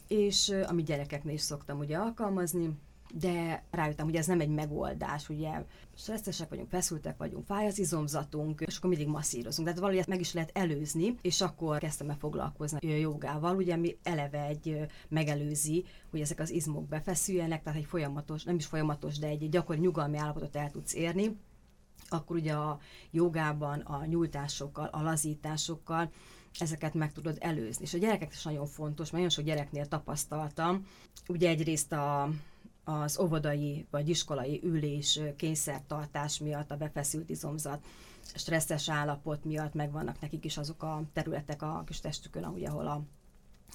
és 0.07 0.53
ami 0.67 0.83
gyerekeknél 0.83 1.33
is 1.33 1.41
szoktam 1.41 1.79
ugye 1.79 1.97
alkalmazni, 1.97 2.77
de 3.13 3.63
rájöttem, 3.71 4.05
hogy 4.05 4.15
ez 4.15 4.25
nem 4.25 4.39
egy 4.39 4.49
megoldás, 4.49 5.29
ugye. 5.29 5.65
Stresszesek 5.95 6.49
vagyunk, 6.49 6.69
feszültek 6.69 7.17
vagyunk, 7.17 7.45
fáj 7.45 7.67
az 7.67 7.79
izomzatunk, 7.79 8.61
és 8.61 8.77
akkor 8.77 8.89
mindig 8.89 9.07
masszírozunk. 9.07 9.63
Tehát 9.63 9.79
valahogy 9.79 9.99
ezt 9.99 10.09
meg 10.09 10.19
is 10.19 10.33
lehet 10.33 10.51
előzni, 10.53 11.15
és 11.21 11.41
akkor 11.41 11.77
kezdtem 11.77 12.09
el 12.09 12.17
foglalkozni 12.19 12.99
jogával, 12.99 13.55
ugye 13.55 13.73
ami 13.73 13.97
eleve 14.03 14.45
egy 14.45 14.87
megelőzi, 15.09 15.85
hogy 16.09 16.21
ezek 16.21 16.39
az 16.39 16.51
izmok 16.51 16.87
befeszüljenek, 16.87 17.63
tehát 17.63 17.79
egy 17.79 17.85
folyamatos, 17.85 18.43
nem 18.43 18.55
is 18.55 18.65
folyamatos, 18.65 19.17
de 19.17 19.27
egy 19.27 19.49
gyakori 19.49 19.79
nyugalmi 19.79 20.17
állapotot 20.17 20.55
el 20.55 20.71
tudsz 20.71 20.93
érni, 20.93 21.37
akkor 22.09 22.35
ugye 22.35 22.53
a 22.53 22.79
jogában 23.11 23.79
a 23.79 24.05
nyújtásokkal, 24.05 24.85
a 24.91 25.01
lazításokkal 25.01 26.11
ezeket 26.59 26.93
meg 26.93 27.11
tudod 27.11 27.37
előzni. 27.39 27.83
És 27.83 27.93
a 27.93 27.97
gyerekek 27.97 28.33
is 28.33 28.43
nagyon 28.43 28.65
fontos, 28.65 29.03
mert 29.05 29.13
nagyon 29.13 29.29
sok 29.29 29.45
gyereknél 29.45 29.87
tapasztaltam, 29.87 30.87
ugye 31.27 31.49
egyrészt 31.49 31.91
a, 31.91 32.29
az 32.83 33.19
óvodai 33.19 33.85
vagy 33.89 34.09
iskolai 34.09 34.59
ülés 34.63 35.19
kényszertartás 35.35 36.39
miatt, 36.39 36.71
a 36.71 36.77
befeszült 36.77 37.29
izomzat, 37.29 37.85
stresszes 38.35 38.89
állapot 38.89 39.43
miatt 39.43 39.73
megvannak 39.73 40.21
nekik 40.21 40.45
is 40.45 40.57
azok 40.57 40.83
a 40.83 41.01
területek 41.13 41.61
a 41.61 41.83
kis 41.85 41.99
testükön, 41.99 42.43
ahol 42.43 42.87
a 42.87 43.01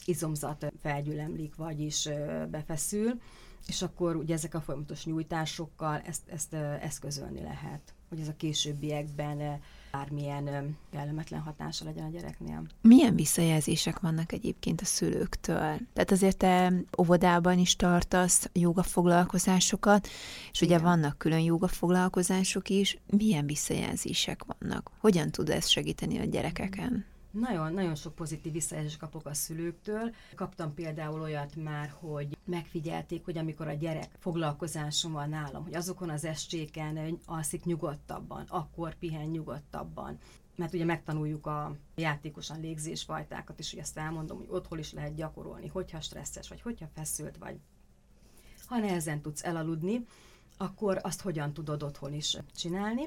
izomzat 0.05 0.73
felgyülemlik, 0.83 1.55
vagyis 1.55 2.09
befeszül, 2.51 3.21
és 3.67 3.83
akkor 3.83 4.17
ugye 4.17 4.35
ezek 4.35 4.55
a 4.55 4.61
folyamatos 4.61 5.05
nyújtásokkal 5.05 6.01
ezt, 6.01 6.29
ezt 6.29 6.55
eszközölni 6.55 7.41
lehet 7.43 7.95
hogy 8.11 8.21
ez 8.21 8.29
a 8.29 8.37
későbbiekben 8.37 9.61
bármilyen 9.93 10.77
kellemetlen 10.93 11.41
hatása 11.41 11.85
legyen 11.85 12.05
a 12.05 12.11
gyereknél. 12.11 12.63
Milyen 12.81 13.15
visszajelzések 13.15 14.01
vannak 14.01 14.33
egyébként 14.33 14.81
a 14.81 14.85
szülőktől? 14.85 15.79
Tehát 15.93 16.11
azért 16.11 16.37
te 16.37 16.73
óvodában 16.99 17.59
is 17.59 17.77
tartasz 17.77 18.51
joga 18.53 18.83
foglalkozásokat, 18.83 20.09
és 20.53 20.61
Igen. 20.61 20.77
ugye 20.77 20.85
vannak 20.85 21.19
külön 21.19 21.41
joga 21.41 21.69
foglalkozások 21.69 22.69
is. 22.69 22.99
Milyen 23.07 23.47
visszajelzések 23.47 24.41
vannak? 24.47 24.91
Hogyan 24.99 25.31
tud 25.31 25.49
ez 25.49 25.69
segíteni 25.69 26.19
a 26.19 26.25
gyerekeken? 26.25 27.10
Nagyon, 27.31 27.73
nagyon 27.73 27.95
sok 27.95 28.15
pozitív 28.15 28.53
visszajelzést 28.53 28.99
kapok 28.99 29.27
a 29.27 29.35
szülőktől. 29.35 30.15
Kaptam 30.35 30.75
például 30.75 31.21
olyat 31.21 31.57
már, 31.57 31.95
hogy 31.99 32.37
megfigyelték, 32.45 33.25
hogy 33.25 33.39
amikor 33.39 33.69
a 33.69 33.73
gyerek 33.73 34.11
foglalkozásom 34.19 35.13
van 35.13 35.29
nálam, 35.29 35.63
hogy 35.63 35.75
azokon 35.75 36.11
az 36.11 36.25
estéken 36.25 37.19
alszik 37.27 37.65
nyugodtabban, 37.65 38.45
akkor 38.49 38.95
pihen 38.95 39.27
nyugodtabban 39.27 40.19
mert 40.61 40.75
ugye 40.75 40.85
megtanuljuk 40.85 41.47
a 41.47 41.77
játékosan 41.95 42.61
légzésfajtákat, 42.61 43.59
és 43.59 43.73
ugye 43.73 43.83
ezt 43.83 43.99
elmondom, 43.99 44.39
hogy 44.39 44.47
otthon 44.51 44.79
is 44.79 44.93
lehet 44.93 45.15
gyakorolni, 45.15 45.67
hogyha 45.67 46.01
stresszes 46.01 46.49
vagy, 46.49 46.61
hogyha 46.61 46.89
feszült 46.95 47.37
vagy. 47.37 47.57
Ha 48.67 48.79
nehezen 48.79 49.21
tudsz 49.21 49.45
elaludni, 49.45 50.07
akkor 50.57 50.99
azt 51.03 51.21
hogyan 51.21 51.53
tudod 51.53 51.83
otthon 51.83 52.13
is 52.13 52.37
csinálni, 52.55 53.07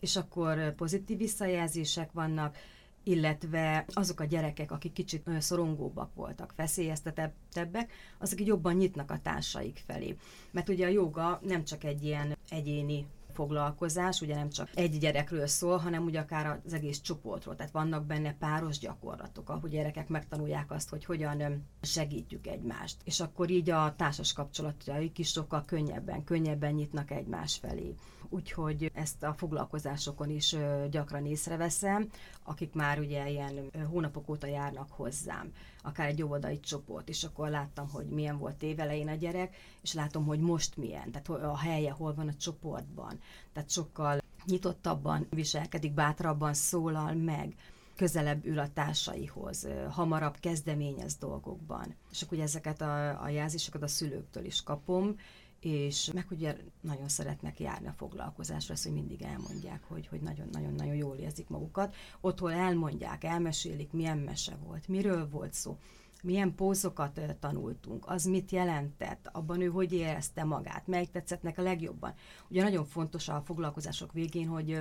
és 0.00 0.16
akkor 0.16 0.74
pozitív 0.74 1.18
visszajelzések 1.18 2.12
vannak, 2.12 2.56
illetve 3.04 3.84
azok 3.92 4.20
a 4.20 4.24
gyerekek, 4.24 4.70
akik 4.70 4.92
kicsit 4.92 5.30
szorongóbbak 5.38 6.14
voltak, 6.14 6.52
feszélyeztetettebbek, 6.56 7.92
azok 8.18 8.40
így 8.40 8.46
jobban 8.46 8.74
nyitnak 8.74 9.10
a 9.10 9.20
társaik 9.22 9.82
felé. 9.86 10.16
Mert 10.50 10.68
ugye 10.68 10.86
a 10.86 10.90
joga 10.90 11.40
nem 11.42 11.64
csak 11.64 11.84
egy 11.84 12.04
ilyen 12.04 12.36
egyéni 12.48 13.06
foglalkozás, 13.34 14.20
ugye 14.20 14.34
nem 14.34 14.50
csak 14.50 14.68
egy 14.74 14.98
gyerekről 14.98 15.46
szól, 15.46 15.76
hanem 15.76 16.04
ugye 16.04 16.20
akár 16.20 16.60
az 16.66 16.72
egész 16.72 17.00
csoportról. 17.00 17.56
Tehát 17.56 17.72
vannak 17.72 18.04
benne 18.06 18.34
páros 18.34 18.78
gyakorlatok, 18.78 19.48
ahol 19.48 19.68
gyerekek 19.68 20.08
megtanulják 20.08 20.70
azt, 20.70 20.88
hogy 20.88 21.04
hogyan 21.04 21.66
segítjük 21.82 22.46
egymást. 22.46 22.96
És 23.04 23.20
akkor 23.20 23.50
így 23.50 23.70
a 23.70 23.94
társas 23.96 24.32
kapcsolataik 24.32 25.18
is 25.18 25.28
sokkal 25.28 25.64
könnyebben, 25.66 26.24
könnyebben 26.24 26.72
nyitnak 26.72 27.10
egymás 27.10 27.56
felé 27.56 27.94
úgyhogy 28.28 28.90
ezt 28.94 29.22
a 29.22 29.34
foglalkozásokon 29.36 30.30
is 30.30 30.56
gyakran 30.90 31.26
észreveszem, 31.26 32.08
akik 32.44 32.72
már 32.72 32.98
ugye 32.98 33.30
ilyen 33.30 33.70
hónapok 33.90 34.28
óta 34.28 34.46
járnak 34.46 34.90
hozzám, 34.90 35.52
akár 35.82 36.08
egy 36.08 36.22
óvodai 36.22 36.60
csoport, 36.60 37.08
és 37.08 37.24
akkor 37.24 37.48
láttam, 37.48 37.88
hogy 37.88 38.06
milyen 38.06 38.38
volt 38.38 38.62
évelején 38.62 39.08
a 39.08 39.14
gyerek, 39.14 39.56
és 39.82 39.92
látom, 39.92 40.24
hogy 40.24 40.40
most 40.40 40.76
milyen, 40.76 41.10
tehát 41.10 41.28
a 41.28 41.56
helye 41.56 41.90
hol 41.90 42.14
van 42.14 42.28
a 42.28 42.34
csoportban, 42.34 43.20
tehát 43.52 43.70
sokkal 43.70 44.22
nyitottabban 44.44 45.26
viselkedik, 45.30 45.92
bátrabban 45.92 46.54
szólal 46.54 47.14
meg, 47.14 47.54
közelebb 47.96 48.46
ül 48.46 48.58
a 48.58 48.72
társaihoz, 48.72 49.68
hamarabb 49.90 50.36
kezdeményez 50.40 51.16
dolgokban. 51.16 51.94
És 52.10 52.22
akkor 52.22 52.36
ugye 52.36 52.46
ezeket 52.46 52.80
a, 52.80 53.22
a 53.22 53.28
jelzéseket 53.28 53.82
a 53.82 53.88
szülőktől 53.88 54.44
is 54.44 54.62
kapom, 54.62 55.16
és 55.64 56.10
meg 56.14 56.26
ugye 56.30 56.56
nagyon 56.80 57.08
szeretnek 57.08 57.60
járni 57.60 57.86
a 57.86 57.94
foglalkozásra, 57.96 58.74
ezt, 58.74 58.84
hogy 58.84 58.92
mindig 58.92 59.22
elmondják, 59.22 59.84
hogy, 59.84 60.06
hogy 60.06 60.20
nagyon-nagyon-nagyon 60.20 60.94
jól 60.94 61.16
érzik 61.16 61.48
magukat. 61.48 61.94
Otthon 62.20 62.50
elmondják, 62.52 63.24
elmesélik, 63.24 63.92
milyen 63.92 64.18
mese 64.18 64.56
volt, 64.56 64.88
miről 64.88 65.28
volt 65.28 65.52
szó, 65.52 65.78
milyen 66.22 66.54
pózokat 66.54 67.20
tanultunk, 67.40 68.06
az 68.06 68.24
mit 68.24 68.50
jelentett, 68.50 69.28
abban 69.32 69.60
ő 69.60 69.66
hogy 69.66 69.92
érezte 69.92 70.44
magát, 70.44 70.86
melyik 70.86 71.10
tetszett 71.10 71.58
a 71.58 71.62
legjobban. 71.62 72.14
Ugye 72.48 72.62
nagyon 72.62 72.84
fontos 72.84 73.28
a 73.28 73.42
foglalkozások 73.44 74.12
végén, 74.12 74.46
hogy 74.46 74.80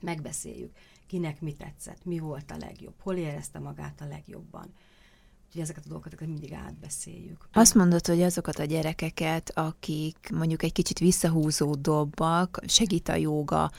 megbeszéljük, 0.00 0.76
kinek 1.06 1.40
mi 1.40 1.52
tetszett, 1.52 2.04
mi 2.04 2.18
volt 2.18 2.50
a 2.50 2.56
legjobb, 2.56 3.00
hol 3.00 3.16
érezte 3.16 3.58
magát 3.58 4.00
a 4.00 4.06
legjobban 4.06 4.72
Úgyhogy 5.50 5.64
ezeket 5.64 5.84
a 5.84 5.88
dolgokat 5.88 6.20
mindig 6.20 6.52
átbeszéljük. 6.52 7.48
Azt 7.52 7.74
mondod, 7.74 8.06
hogy 8.06 8.22
azokat 8.22 8.58
a 8.58 8.64
gyerekeket, 8.64 9.50
akik 9.54 10.30
mondjuk 10.32 10.62
egy 10.62 10.72
kicsit 10.72 10.98
visszahúzódóbbak, 10.98 12.60
segít 12.66 13.08
a 13.08 13.14
jóga 13.14 13.70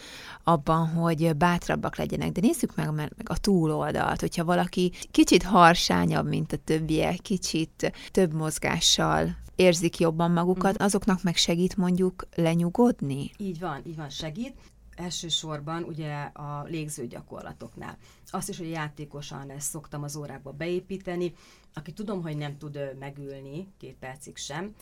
abban, 0.44 0.88
hogy 0.88 1.36
bátrabbak 1.36 1.96
legyenek. 1.96 2.32
De 2.32 2.42
nézzük 2.42 2.76
meg, 2.76 2.94
meg 2.94 3.12
a 3.24 3.40
túloldalt, 3.40 4.20
hogyha 4.20 4.44
valaki 4.44 4.92
kicsit 5.12 5.44
harsányabb, 5.44 6.28
mint 6.28 6.52
a 6.54 6.58
többiek, 6.58 7.20
kicsit 7.22 7.92
több 8.12 8.34
mozgással 8.34 9.38
érzik 9.56 10.00
jobban 10.00 10.32
magukat, 10.32 10.82
mm. 10.82 10.86
azoknak 10.86 11.24
meg 11.24 11.36
segít 11.36 11.78
mondjuk 11.78 12.28
lenyugodni? 12.36 13.32
Így 13.38 13.60
van, 13.60 13.82
így 13.86 13.96
van, 13.96 14.10
segít 14.10 14.54
elsősorban 14.96 15.84
ugye 15.84 16.16
a 16.22 16.64
légző 16.68 17.08
gyakorlatoknál. 17.08 17.98
Azt 18.28 18.50
is, 18.50 18.58
hogy 18.58 18.70
játékosan 18.70 19.50
ezt 19.50 19.70
szoktam 19.70 20.04
az 20.04 20.16
órákba 20.16 20.52
beépíteni, 20.52 21.34
aki 21.74 21.94
tudom, 21.94 22.22
hogy 22.22 22.38
nem 22.38 22.58
tud 22.58 22.98
megülni 23.00 23.68
két 23.78 23.96
percig 23.96 24.38
sem, 24.38 24.76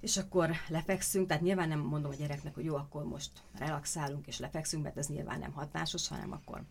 és 0.00 0.16
akkor 0.16 0.50
lefekszünk, 0.68 1.26
tehát 1.26 1.42
nyilván 1.42 1.68
nem 1.68 1.80
mondom 1.80 2.10
a 2.10 2.14
gyereknek, 2.14 2.54
hogy 2.54 2.64
jó, 2.64 2.74
akkor 2.76 3.04
most 3.04 3.30
relaxálunk 3.52 4.26
és 4.26 4.38
lefekszünk, 4.38 4.82
mert 4.82 4.96
ez 4.96 5.06
nyilván 5.06 5.38
nem 5.38 5.52
hatásos, 5.52 6.08
hanem 6.08 6.32
akkor 6.32 6.62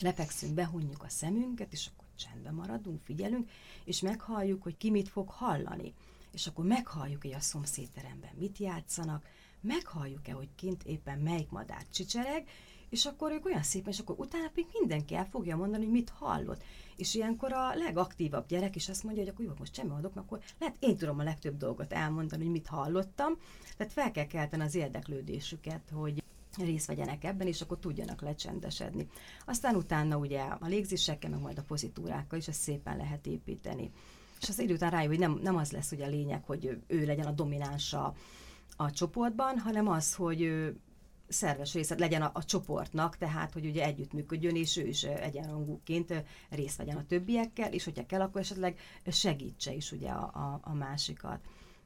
lefekszünk, 0.00 0.54
behunjuk 0.54 1.02
a 1.02 1.08
szemünket, 1.08 1.72
és 1.72 1.86
akkor 1.86 2.06
csendben 2.16 2.54
maradunk, 2.54 3.00
figyelünk, 3.00 3.50
és 3.84 4.00
meghalljuk, 4.00 4.62
hogy 4.62 4.76
ki 4.76 4.90
mit 4.90 5.08
fog 5.08 5.28
hallani. 5.28 5.94
És 6.32 6.46
akkor 6.46 6.64
meghalljuk, 6.64 7.22
hogy 7.22 7.32
a 7.32 7.40
szomszédteremben 7.40 8.30
mit 8.38 8.58
játszanak, 8.58 9.26
meghalljuk-e, 9.60 10.32
hogy 10.32 10.48
kint 10.54 10.82
éppen 10.82 11.18
melyik 11.18 11.50
madár 11.50 11.86
csicsereg, 11.90 12.48
és 12.88 13.06
akkor 13.06 13.32
ők 13.32 13.44
olyan 13.44 13.62
szépen, 13.62 13.92
és 13.92 13.98
akkor 13.98 14.18
utána 14.18 14.48
pedig 14.48 14.66
mindenki 14.78 15.14
el 15.14 15.26
fogja 15.26 15.56
mondani, 15.56 15.84
hogy 15.84 15.92
mit 15.92 16.10
hallott. 16.10 16.64
És 16.96 17.14
ilyenkor 17.14 17.52
a 17.52 17.74
legaktívabb 17.74 18.46
gyerek 18.46 18.76
is 18.76 18.88
azt 18.88 19.02
mondja, 19.02 19.22
hogy 19.22 19.32
akkor 19.32 19.44
jó, 19.44 19.52
most 19.58 19.74
semmi 19.74 19.90
adok, 19.90 20.14
mert 20.14 20.26
akkor 20.26 20.40
lehet 20.58 20.76
én 20.78 20.96
tudom 20.96 21.18
a 21.18 21.22
legtöbb 21.22 21.56
dolgot 21.56 21.92
elmondani, 21.92 22.42
hogy 22.42 22.52
mit 22.52 22.66
hallottam. 22.66 23.38
Tehát 23.76 23.92
fel 23.92 24.10
kell 24.10 24.26
kelteni 24.26 24.62
az 24.62 24.74
érdeklődésüket, 24.74 25.90
hogy 25.92 26.22
részt 26.56 26.86
vegyenek 26.86 27.24
ebben, 27.24 27.46
és 27.46 27.60
akkor 27.60 27.78
tudjanak 27.78 28.20
lecsendesedni. 28.20 29.08
Aztán 29.46 29.74
utána 29.74 30.16
ugye 30.16 30.40
a 30.40 30.66
légzésekkel, 30.66 31.30
meg 31.30 31.40
majd 31.40 31.58
a 31.58 31.62
pozitúrákkal 31.62 32.38
is 32.38 32.48
ezt 32.48 32.60
szépen 32.60 32.96
lehet 32.96 33.26
építeni. 33.26 33.90
És 34.40 34.48
az 34.48 34.58
idő 34.58 34.74
után 34.74 34.90
rájön, 34.90 35.08
hogy 35.08 35.18
nem, 35.18 35.38
nem 35.42 35.56
az 35.56 35.72
lesz 35.72 35.92
ugye 35.92 36.04
a 36.04 36.08
lényeg, 36.08 36.44
hogy 36.44 36.78
ő 36.86 37.04
legyen 37.04 37.26
a 37.26 37.30
dominánsa 37.30 38.14
a 38.76 38.90
csoportban, 38.90 39.58
hanem 39.58 39.88
az, 39.88 40.14
hogy 40.14 40.72
szerves 41.32 41.74
része 41.74 41.94
legyen 41.98 42.22
a, 42.22 42.30
a 42.34 42.44
csoportnak, 42.44 43.16
tehát 43.16 43.52
hogy 43.52 43.66
ugye 43.66 43.84
együttműködjön, 43.84 44.56
és 44.56 44.76
ő 44.76 44.86
is 44.86 45.02
egyenrangúként 45.02 46.24
részt 46.50 46.76
vegyen 46.76 46.96
a 46.96 47.06
többiekkel, 47.06 47.72
és 47.72 47.84
hogyha 47.84 48.06
kell, 48.06 48.20
akkor 48.20 48.40
esetleg 48.40 48.78
segítse 49.06 49.72
is 49.72 49.92
ugye 49.92 50.08
a, 50.10 50.22
a, 50.22 50.60
a 50.62 50.74
másikat. 50.74 51.40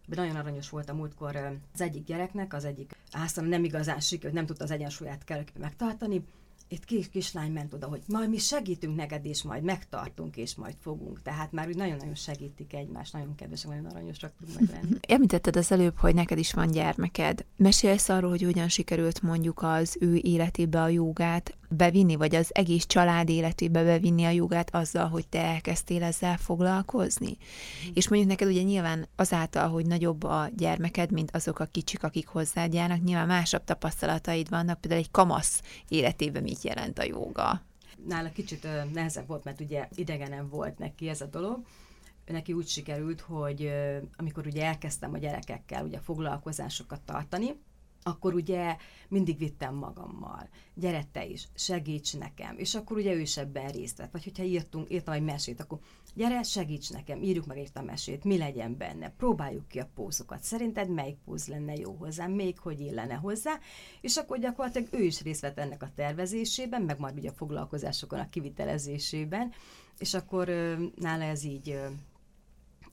De 0.06 0.16
nagyon 0.16 0.36
aranyos 0.36 0.68
volt 0.68 0.88
a 0.88 0.94
múltkor 0.94 1.36
az 1.72 1.80
egyik 1.80 2.04
gyereknek, 2.04 2.52
az 2.52 2.64
egyik 2.64 2.96
ásztal 3.12 3.44
nem 3.44 3.64
igazán 3.64 4.00
sikerült, 4.00 4.34
nem 4.34 4.46
tudta 4.46 4.64
az 4.64 4.70
egyensúlyát 4.70 5.24
kell 5.24 5.44
megtartani, 5.58 6.24
itt 6.68 6.84
kis 6.84 7.08
kislány 7.08 7.52
ment 7.52 7.74
oda, 7.74 7.86
hogy 7.86 8.02
majd 8.06 8.30
mi 8.30 8.38
segítünk 8.38 8.96
neked, 8.96 9.24
és 9.24 9.42
majd 9.42 9.62
megtartunk, 9.62 10.36
és 10.36 10.54
majd 10.54 10.74
fogunk. 10.80 11.22
Tehát 11.22 11.52
már 11.52 11.68
úgy 11.68 11.76
nagyon-nagyon 11.76 12.14
segítik 12.14 12.74
egymást, 12.74 13.12
nagyon 13.12 13.34
kedvesek, 13.34 13.70
nagyon 13.70 13.86
aranyosak 13.86 14.32
tudnak 14.38 14.70
lenni. 14.70 14.96
Említetted 15.08 15.56
az 15.56 15.72
előbb, 15.72 15.98
hogy 15.98 16.14
neked 16.14 16.38
is 16.38 16.52
van 16.52 16.70
gyermeked. 16.70 17.44
Mesélsz 17.56 18.08
arról, 18.08 18.30
hogy 18.30 18.42
hogyan 18.42 18.68
sikerült 18.68 19.22
mondjuk 19.22 19.62
az 19.62 19.96
ő 20.00 20.14
életébe 20.22 20.82
a 20.82 20.88
jogát 20.88 21.56
bevinni, 21.68 22.16
vagy 22.16 22.34
az 22.34 22.50
egész 22.54 22.86
család 22.86 23.28
életébe 23.28 23.84
bevinni 23.84 24.24
a 24.24 24.30
jogát 24.30 24.74
azzal, 24.74 25.08
hogy 25.08 25.28
te 25.28 25.42
elkezdtél 25.42 26.02
ezzel 26.02 26.36
foglalkozni. 26.36 27.36
Mm. 27.36 27.90
És 27.94 28.08
mondjuk 28.08 28.30
neked 28.30 28.48
ugye 28.48 28.62
nyilván 28.62 29.08
azáltal, 29.16 29.68
hogy 29.68 29.86
nagyobb 29.86 30.22
a 30.22 30.48
gyermeked, 30.56 31.10
mint 31.10 31.34
azok 31.34 31.58
a 31.58 31.64
kicsik, 31.64 32.02
akik 32.02 32.26
hozzád 32.26 32.74
járnak, 32.74 33.02
nyilván 33.02 33.26
másabb 33.26 33.64
tapasztalataid 33.64 34.48
vannak, 34.48 34.80
például 34.80 35.02
egy 35.02 35.10
kamasz 35.10 35.62
életében 35.88 36.42
mit 36.42 36.62
jelent 36.62 36.98
a 36.98 37.04
joga. 37.04 37.62
Nála 38.06 38.30
kicsit 38.30 38.68
nehezebb 38.92 39.26
volt, 39.26 39.44
mert 39.44 39.60
ugye 39.60 39.88
idegenem 39.94 40.48
volt 40.48 40.78
neki 40.78 41.08
ez 41.08 41.20
a 41.20 41.26
dolog, 41.26 41.58
neki 42.26 42.52
úgy 42.52 42.68
sikerült, 42.68 43.20
hogy 43.20 43.72
amikor 44.16 44.46
ugye 44.46 44.64
elkezdtem 44.64 45.12
a 45.12 45.18
gyerekekkel 45.18 45.84
ugye 45.84 45.98
foglalkozásokat 45.98 47.00
tartani, 47.00 47.54
akkor 48.06 48.34
ugye 48.34 48.76
mindig 49.08 49.38
vittem 49.38 49.74
magammal. 49.74 50.48
Gyere 50.74 51.04
te 51.12 51.26
is, 51.26 51.48
segíts 51.54 52.16
nekem. 52.16 52.58
És 52.58 52.74
akkor 52.74 52.96
ugye 52.96 53.12
ő 53.12 53.20
is 53.20 53.36
ebben 53.36 53.68
részt 53.68 53.96
vett. 53.96 54.10
Vagy 54.10 54.24
hogyha 54.24 54.42
írtunk, 54.42 54.90
írtam 54.92 55.14
egy 55.14 55.22
mesét, 55.22 55.60
akkor 55.60 55.78
gyere, 56.14 56.42
segíts 56.42 56.90
nekem, 56.90 57.22
írjuk 57.22 57.46
meg 57.46 57.58
itt 57.58 57.76
a 57.76 57.82
mesét, 57.82 58.24
mi 58.24 58.38
legyen 58.38 58.76
benne, 58.76 59.10
próbáljuk 59.10 59.68
ki 59.68 59.78
a 59.78 59.88
pózokat. 59.94 60.42
Szerinted 60.42 60.88
melyik 60.88 61.16
póz 61.24 61.46
lenne 61.46 61.74
jó 61.74 61.92
hozzá, 61.92 62.26
még 62.26 62.58
hogy 62.58 62.80
illene 62.80 63.14
hozzá, 63.14 63.58
és 64.00 64.16
akkor 64.16 64.38
gyakorlatilag 64.38 64.88
ő 64.92 65.02
is 65.02 65.22
részt 65.22 65.40
vett 65.40 65.58
ennek 65.58 65.82
a 65.82 65.92
tervezésében, 65.94 66.82
meg 66.82 66.98
majd 66.98 67.18
ugye 67.18 67.28
a 67.30 67.36
foglalkozásokon 67.36 68.18
a 68.18 68.28
kivitelezésében, 68.28 69.52
és 69.98 70.14
akkor 70.14 70.48
nála 70.96 71.24
ez 71.24 71.44
így 71.44 71.78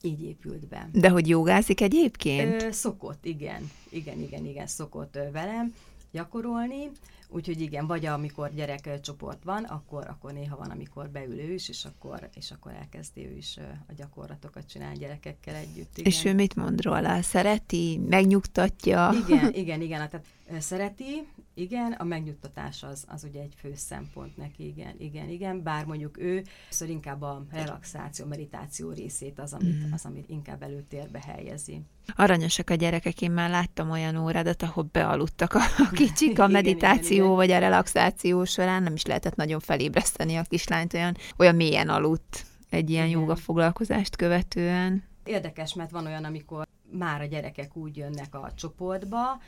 így 0.04 0.22
épült 0.22 0.68
be. 0.68 0.88
De 0.92 1.08
hogy 1.08 1.28
jogázik 1.28 1.80
egyébként? 1.80 2.62
Ö, 2.62 2.70
szokott, 2.70 3.24
igen. 3.24 3.70
Igen, 3.88 4.20
igen, 4.20 4.46
igen, 4.46 4.66
szokott 4.66 5.18
velem 5.32 5.74
gyakorolni. 6.12 6.90
Úgyhogy 7.28 7.60
igen, 7.60 7.86
vagy 7.86 8.06
amikor 8.06 8.50
gyerekcsoport 8.54 9.44
van, 9.44 9.64
akkor, 9.64 10.06
akkor 10.08 10.32
néha 10.32 10.56
van, 10.56 10.70
amikor 10.70 11.08
beül 11.08 11.40
ő 11.40 11.52
is, 11.52 11.68
és 11.68 11.84
akkor, 11.84 12.28
és 12.34 12.50
akkor 12.50 12.72
elkezdi 12.72 13.26
ő 13.26 13.36
is 13.36 13.58
a 13.88 13.92
gyakorlatokat 13.96 14.66
csinálni 14.66 14.98
gyerekekkel 14.98 15.54
együtt. 15.54 15.98
Igen. 15.98 16.12
És 16.12 16.24
ő 16.24 16.34
mit 16.34 16.56
mond 16.56 16.82
róla? 16.82 17.22
Szereti? 17.22 18.00
Megnyugtatja? 18.08 19.12
Igen, 19.28 19.54
igen, 19.54 19.80
igen. 19.80 20.08
Tehát 20.10 20.26
szereti, 20.58 21.28
igen, 21.54 21.92
a 21.92 22.04
megnyugtatás 22.04 22.82
az, 22.82 23.04
az 23.08 23.24
ugye 23.24 23.40
egy 23.40 23.54
fő 23.56 23.72
szempont 23.74 24.36
neki, 24.36 24.66
igen, 24.66 24.94
igen, 24.98 25.28
igen, 25.28 25.62
bár 25.62 25.84
mondjuk 25.84 26.18
ő 26.18 26.44
szóval 26.68 26.94
inkább 26.94 27.22
a 27.22 27.44
relaxáció, 27.50 28.26
meditáció 28.26 28.90
részét 28.90 29.38
az, 29.38 29.52
amit, 29.52 29.86
mm. 29.86 29.92
az, 29.92 30.04
amit 30.04 30.28
inkább 30.28 30.62
előtérbe 30.62 31.22
helyezi. 31.26 31.80
Aranyosak 32.14 32.70
a 32.70 32.74
gyerekek, 32.74 33.22
én 33.22 33.30
már 33.30 33.50
láttam 33.50 33.90
olyan 33.90 34.16
órádat, 34.16 34.62
ahol 34.62 34.88
bealudtak 34.92 35.54
a, 35.54 35.60
a 35.78 35.90
kicsik 35.92 36.38
a 36.38 36.46
meditáció 36.58 37.14
igen, 37.14 37.24
igen, 37.24 37.36
vagy 37.36 37.50
a 37.50 37.58
relaxáció 37.58 38.44
során, 38.44 38.82
nem 38.82 38.94
is 38.94 39.04
lehetett 39.04 39.36
nagyon 39.36 39.60
felébreszteni 39.60 40.36
a 40.36 40.42
kislányt, 40.42 40.94
olyan, 40.94 41.16
olyan 41.36 41.54
mélyen 41.54 41.88
aludt 41.88 42.44
egy 42.70 42.90
ilyen 42.90 43.08
joga 43.08 43.36
foglalkozást 43.36 44.16
követően. 44.16 45.04
Érdekes, 45.24 45.74
mert 45.74 45.90
van 45.90 46.06
olyan, 46.06 46.24
amikor 46.24 46.66
már 46.90 47.20
a 47.20 47.24
gyerekek 47.24 47.76
úgy 47.76 47.96
jönnek 47.96 48.34
a 48.34 48.52
csoportba, 48.54 49.40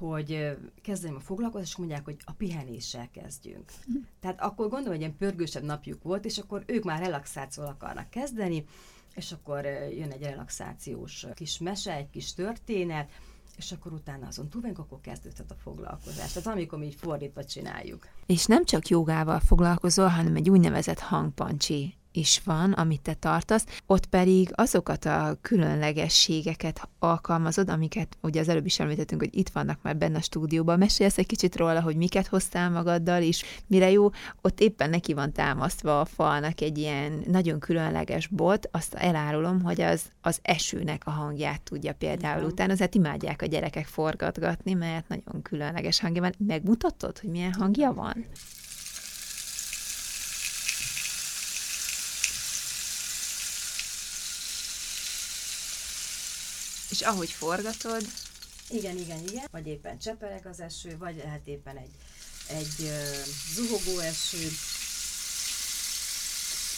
hogy 0.00 0.56
kezdjem 0.82 1.14
a 1.14 1.20
foglalkozást, 1.20 1.70
és 1.70 1.76
mondják, 1.76 2.04
hogy 2.04 2.16
a 2.24 2.32
pihenéssel 2.32 3.08
kezdjünk. 3.10 3.72
Tehát 4.20 4.40
akkor 4.40 4.68
gondolom, 4.68 4.92
hogy 4.92 5.00
ilyen 5.00 5.16
pörgősebb 5.16 5.62
napjuk 5.62 6.02
volt, 6.02 6.24
és 6.24 6.38
akkor 6.38 6.62
ők 6.66 6.84
már 6.84 7.00
relaxációval 7.00 7.72
akarnak 7.72 8.10
kezdeni, 8.10 8.64
és 9.14 9.32
akkor 9.32 9.64
jön 9.98 10.10
egy 10.10 10.22
relaxációs 10.22 11.26
kis 11.34 11.58
mese, 11.58 11.94
egy 11.94 12.10
kis 12.10 12.34
történet, 12.34 13.10
és 13.56 13.72
akkor 13.72 13.92
utána 13.92 14.26
azon 14.26 14.48
túl 14.48 14.62
akkor 14.74 15.00
kezdődhet 15.00 15.50
a 15.50 15.54
foglalkozás. 15.54 16.32
Tehát 16.32 16.48
amikor 16.48 16.78
mi 16.78 16.86
így 16.86 16.94
fordítva 16.94 17.44
csináljuk. 17.44 18.06
És 18.26 18.46
nem 18.46 18.64
csak 18.64 18.88
jogával 18.88 19.40
foglalkozol, 19.40 20.06
hanem 20.06 20.36
egy 20.36 20.50
úgynevezett 20.50 20.98
hangpancsi 20.98 21.94
is 22.12 22.40
van, 22.44 22.72
amit 22.72 23.00
te 23.00 23.14
tartasz, 23.14 23.64
ott 23.86 24.06
pedig 24.06 24.50
azokat 24.54 25.04
a 25.04 25.36
különlegességeket 25.42 26.88
alkalmazod, 26.98 27.70
amiket 27.70 28.16
ugye 28.20 28.40
az 28.40 28.48
előbb 28.48 28.66
is 28.66 28.80
említettünk, 28.80 29.20
hogy 29.20 29.36
itt 29.36 29.48
vannak 29.48 29.78
már 29.82 29.96
benne 29.96 30.18
a 30.18 30.22
stúdióban. 30.22 30.78
Mesélsz 30.78 31.18
egy 31.18 31.26
kicsit 31.26 31.56
róla, 31.56 31.80
hogy 31.80 31.96
miket 31.96 32.26
hoztál 32.26 32.70
magaddal, 32.70 33.22
és 33.22 33.44
mire 33.66 33.90
jó, 33.90 34.10
ott 34.40 34.60
éppen 34.60 34.90
neki 34.90 35.12
van 35.12 35.32
támasztva 35.32 36.00
a 36.00 36.04
falnak 36.04 36.60
egy 36.60 36.78
ilyen 36.78 37.24
nagyon 37.26 37.58
különleges 37.58 38.26
bot, 38.26 38.68
azt 38.72 38.94
elárulom, 38.94 39.62
hogy 39.62 39.80
az 39.80 40.02
az 40.20 40.38
esőnek 40.42 41.06
a 41.06 41.10
hangját 41.10 41.62
tudja 41.62 41.92
például 41.92 42.44
utána, 42.44 42.72
azért 42.72 42.94
imádják 42.94 43.42
a 43.42 43.46
gyerekek 43.46 43.86
forgatgatni, 43.86 44.72
mert 44.72 45.08
nagyon 45.08 45.42
különleges 45.42 46.00
hangja 46.00 46.22
van. 46.22 46.34
Megmutatod, 46.38 47.18
hogy 47.18 47.30
milyen 47.30 47.52
hangja 47.52 47.92
van? 47.92 48.24
És 56.90 57.00
ahogy 57.00 57.30
forgatod... 57.30 58.06
Igen, 58.68 58.96
igen, 58.96 59.22
igen. 59.28 59.46
Vagy 59.50 59.66
éppen 59.66 59.98
csepereg 59.98 60.46
az 60.46 60.60
eső, 60.60 60.96
vagy 60.98 61.16
lehet 61.16 61.46
éppen 61.46 61.76
egy, 61.76 61.94
egy 62.46 62.74
uh, 62.78 63.24
zuhogó 63.54 63.98
eső. 63.98 64.48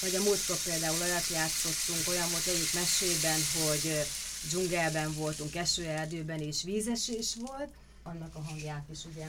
Vagy 0.00 0.14
a 0.14 0.22
múltkor 0.22 0.56
például 0.64 1.00
olyat 1.02 1.28
játszottunk, 1.28 2.08
olyan 2.08 2.30
volt 2.30 2.46
egyik 2.46 2.74
mesében, 2.74 3.38
hogy 3.52 3.84
uh, 3.84 4.00
dzsungelben 4.48 5.14
voltunk, 5.14 5.54
esőerdőben 5.54 6.40
és 6.40 6.62
vízesés 6.62 7.36
volt. 7.40 7.70
Annak 8.02 8.34
a 8.34 8.42
hangját 8.42 8.84
is 8.90 9.04
ugye 9.04 9.26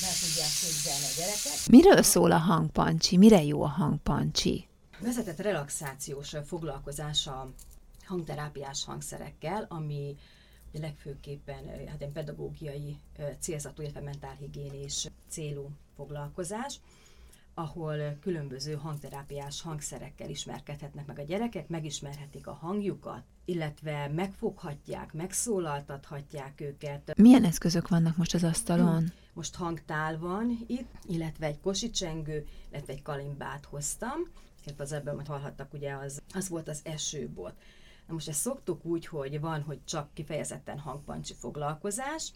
be 0.00 0.08
tudják 0.20 0.50
képzelni 0.60 1.04
a 1.04 1.14
gyerekek. 1.16 1.68
Miről 1.70 2.02
szól 2.02 2.32
a 2.32 2.38
hangpancsi? 2.38 3.16
Mire 3.16 3.42
jó 3.42 3.62
a 3.62 3.68
hangpancsi? 3.68 4.68
Vezetett 4.98 5.38
relaxációs 5.38 6.34
foglalkozása 6.46 7.52
hangterápiás 8.04 8.84
hangszerekkel, 8.84 9.66
ami 9.68 10.16
legfőképpen 10.72 11.88
hát 11.88 12.02
egy 12.02 12.12
pedagógiai 12.12 12.98
célzatú, 13.38 13.82
illetve 13.82 14.00
mentálhigiénés 14.00 15.10
célú 15.28 15.70
foglalkozás, 15.96 16.80
ahol 17.54 18.16
különböző 18.20 18.74
hangterápiás 18.74 19.62
hangszerekkel 19.62 20.28
ismerkedhetnek 20.28 21.06
meg 21.06 21.18
a 21.18 21.22
gyerekek, 21.22 21.68
megismerhetik 21.68 22.46
a 22.46 22.52
hangjukat, 22.52 23.22
illetve 23.44 24.08
megfoghatják, 24.08 25.12
megszólaltathatják 25.12 26.60
őket. 26.60 27.16
Milyen 27.16 27.44
eszközök 27.44 27.88
vannak 27.88 28.16
most 28.16 28.34
az 28.34 28.44
asztalon? 28.44 29.12
Most 29.32 29.54
hangtál 29.54 30.18
van 30.18 30.64
itt, 30.66 30.90
illetve 31.06 31.46
egy 31.46 31.60
kosicsengő, 31.60 32.46
illetve 32.70 32.92
egy 32.92 33.02
kalimbát 33.02 33.64
hoztam, 33.64 34.20
illetve 34.64 34.84
az 34.84 34.92
ebből 34.92 35.14
majd 35.14 35.26
hallhattak, 35.26 35.72
ugye 35.72 35.92
az, 35.92 36.22
az 36.34 36.48
volt 36.48 36.68
az 36.68 36.80
esőbot. 36.84 37.54
Na 38.06 38.12
most 38.12 38.28
ezt 38.28 38.40
szoktuk 38.40 38.84
úgy, 38.84 39.06
hogy 39.06 39.40
van, 39.40 39.62
hogy 39.62 39.78
csak 39.84 40.14
kifejezetten 40.14 40.78
hangpancsi 40.78 41.34
foglalkozás, 41.34 42.32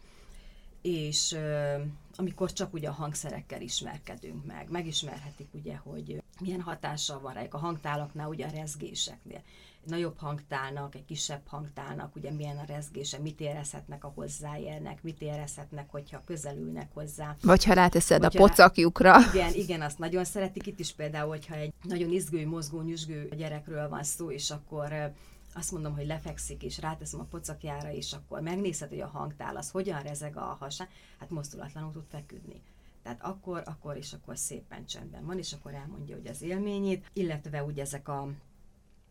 és 0.83 1.33
uh, 1.33 1.83
amikor 2.17 2.53
csak 2.53 2.75
ugye 2.75 2.89
a 2.89 2.93
hangszerekkel 2.93 3.61
ismerkedünk 3.61 4.45
meg, 4.47 4.71
megismerhetik 4.71 5.49
ugye, 5.53 5.77
hogy 5.77 6.23
milyen 6.41 6.61
hatással 6.61 7.21
van 7.21 7.33
rájuk 7.33 7.55
a 7.55 7.59
hangtálaknál, 7.59 8.29
ugye 8.29 8.47
a 8.47 8.51
rezgéseknél. 8.51 9.43
Egy 9.85 9.91
nagyobb 9.91 10.19
hangtálnak, 10.19 10.95
egy 10.95 11.05
kisebb 11.05 11.43
hangtálnak, 11.47 12.17
ugye 12.17 12.31
milyen 12.31 12.59
a 12.59 12.65
rezgése, 12.67 13.19
mit 13.19 13.41
érezhetnek, 13.41 14.05
a 14.05 14.13
hozzáérnek, 14.15 15.03
mit 15.03 15.23
érezhetnek, 15.23 15.91
hogyha 15.91 16.23
közelülnek 16.25 16.89
hozzá. 16.95 17.37
Vagy 17.43 17.65
ha 17.65 17.73
ráteszed 17.73 18.25
a 18.25 18.29
pocakjukra. 18.29 19.17
Igen, 19.33 19.55
igen, 19.55 19.81
azt 19.81 19.99
nagyon 19.99 20.25
szeretik. 20.25 20.67
Itt 20.67 20.79
is 20.79 20.93
például, 20.93 21.29
hogyha 21.29 21.55
egy 21.55 21.73
nagyon 21.83 22.11
izgő, 22.11 22.47
mozgó, 22.47 22.81
nyüzsgő 22.81 23.29
gyerekről 23.37 23.89
van 23.89 24.03
szó, 24.03 24.31
és 24.31 24.51
akkor 24.51 25.13
azt 25.59 25.73
mondom, 25.73 25.95
hogy 25.95 26.07
lefekszik, 26.07 26.63
és 26.63 26.81
ráteszem 26.81 27.21
a 27.21 27.25
pocakjára, 27.25 27.93
és 27.93 28.13
akkor 28.13 28.41
megnézhet, 28.41 28.89
hogy 28.89 29.01
a 29.01 29.07
hangtál 29.07 29.57
az 29.57 29.71
hogyan 29.71 30.03
rezeg 30.03 30.37
a 30.37 30.57
hasán, 30.61 30.89
hát 31.19 31.31
mozdulatlanul 31.31 31.93
tud 31.93 32.05
feküdni. 32.09 32.63
Tehát 33.03 33.23
akkor, 33.23 33.63
akkor 33.65 33.97
és 33.97 34.13
akkor 34.13 34.39
szépen 34.39 34.87
csendben 34.87 35.25
van, 35.25 35.39
és 35.39 35.53
akkor 35.53 35.75
elmondja, 35.75 36.17
hogy 36.17 36.27
az 36.27 36.43
élményét, 36.43 37.11
illetve 37.13 37.63
ugye 37.63 37.83
ezek 37.83 38.09
a 38.09 38.29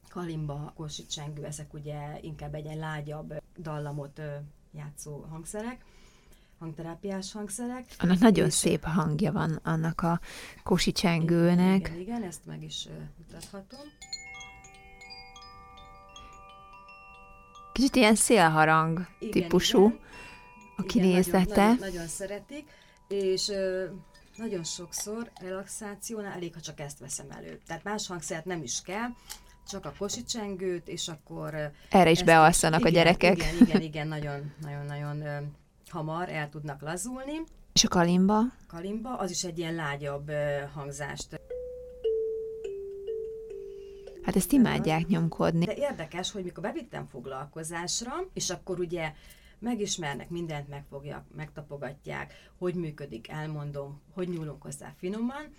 kalimba, 0.10 0.72
kósicsengő, 0.76 1.46
ezek 1.46 1.74
ugye 1.74 2.20
inkább 2.22 2.56
egy 2.56 2.66
ilyen 2.66 2.78
lágyabb 2.78 3.42
dallamot 3.58 4.22
játszó 4.72 5.26
hangszerek, 5.30 5.86
hangterápiás 6.60 7.32
hangszerek. 7.32 7.86
Annak 7.98 8.20
nagyon 8.20 8.50
szép 8.50 8.84
hangja 8.84 9.32
van 9.32 9.60
annak 9.64 10.02
a 10.02 10.20
kosicsengőnek. 10.64 11.88
Igen, 11.88 12.00
igen, 12.00 12.24
ezt 12.24 12.46
meg 12.46 12.64
is 12.64 12.88
mutathatom. 13.18 13.86
Kicsit 17.78 17.96
ilyen 17.96 18.16
szélharang 18.16 19.08
igen, 19.20 19.32
típusú 19.32 19.86
igen. 19.86 20.00
a 20.78 20.82
kinézete. 20.84 21.42
Igen, 21.42 21.54
nagyon, 21.54 21.78
nagyon, 21.80 22.08
szeretik, 22.08 22.68
és 23.08 23.52
nagyon 24.36 24.64
sokszor 24.64 25.32
relaxációnál 25.42 26.34
elég, 26.34 26.54
ha 26.54 26.60
csak 26.60 26.80
ezt 26.80 27.00
veszem 27.00 27.26
elő. 27.30 27.60
Tehát 27.68 27.84
más 27.84 28.08
hangszert 28.08 28.46
nem 28.46 28.64
is 28.64 28.82
kell, 28.82 29.08
csak 29.68 29.86
a 29.86 29.94
kosicsengőt, 29.98 30.88
és 30.88 31.08
akkor... 31.08 31.72
Erre 31.90 32.10
is 32.10 32.24
bealszanak 32.24 32.86
a 32.86 32.90
gyerekek. 32.90 33.38
Igen, 33.38 33.56
igen, 33.62 33.82
igen, 33.82 34.08
nagyon, 34.08 34.54
nagyon, 34.62 34.86
nagyon 34.86 35.22
ö, 35.22 35.38
hamar 35.90 36.30
el 36.30 36.50
tudnak 36.50 36.82
lazulni. 36.82 37.42
És 37.74 37.84
a 37.84 37.88
kalimba? 37.88 38.40
Kalimba, 38.68 39.18
az 39.18 39.32
is 39.32 39.44
egy 39.44 39.58
ilyen 39.58 39.76
lágyabb 39.76 40.32
hangzást 40.74 41.40
Hát 44.28 44.36
ezt 44.36 44.52
imádják 44.52 45.08
nyomkodni. 45.08 45.66
De 45.66 45.76
érdekes, 45.76 46.32
hogy 46.32 46.44
mikor 46.44 46.64
bevittem 46.64 47.08
foglalkozásra, 47.08 48.14
és 48.34 48.50
akkor 48.50 48.80
ugye 48.80 49.14
megismernek, 49.60 50.30
mindent 50.30 50.68
megfogják, 50.68 51.24
megtapogatják, 51.36 52.34
hogy 52.58 52.76
működik, 52.76 53.30
elmondom, 53.30 54.02
hogy 54.14 54.30
nyúlunk 54.30 54.62
hozzá 54.62 54.94
finoman, 54.98 55.54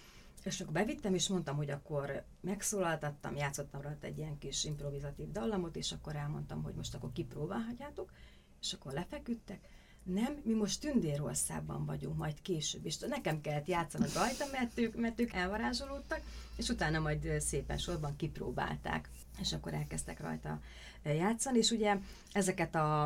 és 0.45 0.61
akkor 0.61 0.73
bevittem, 0.73 1.15
és 1.15 1.29
mondtam, 1.29 1.57
hogy 1.57 1.71
akkor 1.71 2.25
megszólaltattam, 2.41 3.37
játszottam 3.37 3.81
rajta 3.81 4.07
egy 4.07 4.19
ilyen 4.19 4.39
kis 4.39 4.65
improvizatív 4.65 5.31
dallamot, 5.33 5.77
és 5.77 5.93
akkor 5.93 6.17
elmondtam, 6.17 6.63
hogy 6.63 6.75
most 6.75 6.95
akkor 6.95 7.13
kipróbálhatjátok, 7.13 8.13
és 8.61 8.73
akkor 8.73 8.93
lefeküdtek, 8.93 9.69
nem, 10.13 10.41
mi 10.43 10.53
most 10.53 10.81
Tündérországban 10.81 11.85
vagyunk, 11.85 12.17
majd 12.17 12.43
később, 12.43 12.87
és 12.87 12.99
nekem 12.99 13.41
kellett 13.41 13.67
játszanak 13.67 14.13
rajta, 14.13 14.45
mert 14.53 14.79
ők, 14.79 14.97
mert 14.97 15.21
ők 15.21 15.33
elvarázsolódtak, 15.33 16.21
és 16.57 16.69
utána 16.69 16.99
majd 16.99 17.41
szépen 17.41 17.79
sorban 17.79 18.17
kipróbálták, 18.17 19.11
és 19.41 19.53
akkor 19.53 19.75
elkezdtek 19.75 20.21
rajta 20.21 20.61
játszani, 21.05 21.59
és 21.59 21.71
ugye 21.71 21.99
ezeket 22.33 22.75
a, 22.75 23.03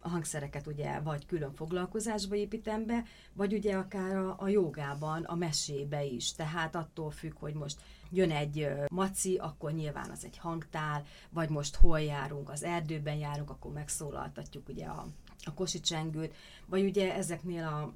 a 0.00 0.08
hangszereket 0.08 0.66
ugye 0.66 1.00
vagy 1.00 1.26
külön 1.26 1.54
foglalkozásba 1.54 2.34
építem 2.34 2.86
be, 2.86 3.04
vagy 3.32 3.52
ugye 3.52 3.76
akár 3.76 4.16
a, 4.16 4.36
a 4.38 4.48
jogában, 4.48 5.22
a 5.22 5.34
mesébe 5.34 6.04
is. 6.04 6.32
Tehát 6.32 6.74
attól 6.74 7.10
függ, 7.10 7.38
hogy 7.38 7.54
most 7.54 7.80
jön 8.10 8.30
egy 8.30 8.68
maci, 8.88 9.36
akkor 9.36 9.72
nyilván 9.72 10.10
az 10.10 10.24
egy 10.24 10.38
hangtál, 10.38 11.04
vagy 11.30 11.48
most 11.48 11.76
hol 11.76 12.00
járunk, 12.00 12.50
az 12.50 12.62
erdőben 12.62 13.16
járunk, 13.16 13.50
akkor 13.50 13.72
megszólaltatjuk 13.72 14.68
ugye 14.68 14.86
a, 14.86 15.06
a 15.44 15.54
kosicsengőt, 15.54 16.34
vagy 16.66 16.84
ugye 16.84 17.14
ezeknél 17.14 17.64
a 17.64 17.92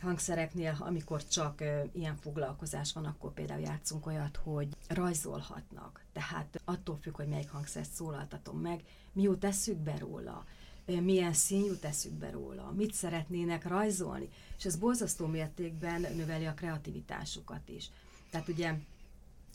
hangszereknél, 0.00 0.76
amikor 0.80 1.26
csak 1.26 1.60
ö, 1.60 1.80
ilyen 1.92 2.16
foglalkozás 2.16 2.92
van, 2.92 3.04
akkor 3.04 3.32
például 3.32 3.60
játszunk 3.60 4.06
olyat, 4.06 4.36
hogy 4.36 4.68
rajzolhatnak. 4.88 6.04
Tehát 6.12 6.60
attól 6.64 6.98
függ, 7.02 7.16
hogy 7.16 7.28
melyik 7.28 7.50
hangszert 7.50 7.90
szólaltatom 7.90 8.58
meg, 8.58 8.82
mi 9.12 9.22
jut 9.22 9.44
eszükbe 9.44 9.96
róla, 9.98 10.44
ö, 10.86 11.00
milyen 11.00 11.32
szín 11.32 11.64
jut 11.64 11.84
eszükbe 11.84 12.30
róla, 12.30 12.72
mit 12.76 12.92
szeretnének 12.94 13.68
rajzolni, 13.68 14.28
és 14.58 14.64
ez 14.64 14.76
borzasztó 14.76 15.26
mértékben 15.26 16.00
növeli 16.00 16.46
a 16.46 16.54
kreativitásukat 16.54 17.68
is. 17.68 17.90
Tehát 18.30 18.48
ugye 18.48 18.74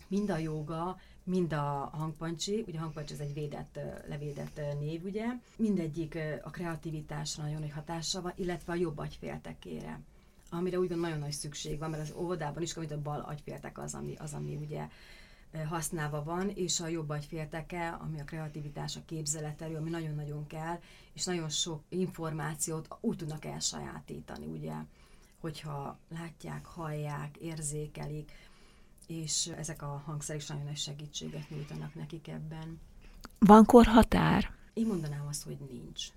mind 0.09 0.29
a 0.29 0.37
joga, 0.37 0.97
mind 1.23 1.53
a 1.53 1.89
hangpancsi, 1.93 2.63
ugye 2.67 2.77
a 2.77 2.81
hangpancsi 2.81 3.13
ez 3.13 3.19
egy 3.19 3.33
védett, 3.33 3.79
levédett 4.07 4.61
név, 4.79 5.03
ugye, 5.03 5.25
mindegyik 5.55 6.17
a 6.43 6.49
kreativitásra 6.49 7.43
nagyon 7.43 7.59
nagy 7.59 7.71
hatással 7.71 8.21
van, 8.21 8.33
illetve 8.35 8.71
a 8.71 8.75
jobb 8.75 8.97
agyféltekére 8.97 9.99
amire 10.49 10.79
úgy 10.79 10.89
nagyon 10.89 11.19
nagy 11.19 11.31
szükség 11.31 11.79
van, 11.79 11.89
mert 11.89 12.01
az 12.01 12.13
óvodában 12.15 12.61
is, 12.61 12.75
amit 12.75 12.91
a 12.91 13.01
bal 13.01 13.19
agyféltek 13.19 13.77
az, 13.77 13.93
ami, 13.93 14.15
az, 14.15 14.33
ami 14.33 14.55
ugye 14.55 14.87
használva 15.67 16.23
van, 16.23 16.49
és 16.49 16.79
a 16.79 16.87
jobb 16.87 17.09
agyfélteke, 17.09 17.89
ami 17.89 18.19
a 18.19 18.23
kreativitás, 18.23 18.95
a 18.95 19.05
képzeleterő, 19.05 19.75
ami 19.75 19.89
nagyon-nagyon 19.89 20.47
kell, 20.47 20.79
és 21.13 21.25
nagyon 21.25 21.49
sok 21.49 21.83
információt 21.89 22.87
úgy 22.99 23.17
tudnak 23.17 23.45
elsajátítani, 23.45 24.45
ugye, 24.45 24.73
hogyha 25.39 25.97
látják, 26.09 26.65
hallják, 26.65 27.37
érzékelik, 27.37 28.31
és 29.09 29.47
ezek 29.57 29.81
a 29.81 30.01
hangszerek 30.05 30.41
is 30.41 30.47
nagyon 30.47 30.63
nagy 30.65 30.77
segítséget 30.77 31.49
nyújtanak 31.49 31.95
nekik 31.95 32.27
ebben. 32.27 32.79
Van 33.39 33.65
korhatár? 33.65 34.53
Én 34.73 34.87
mondanám 34.87 35.27
azt, 35.27 35.43
hogy 35.43 35.57
nincs. 35.71 36.07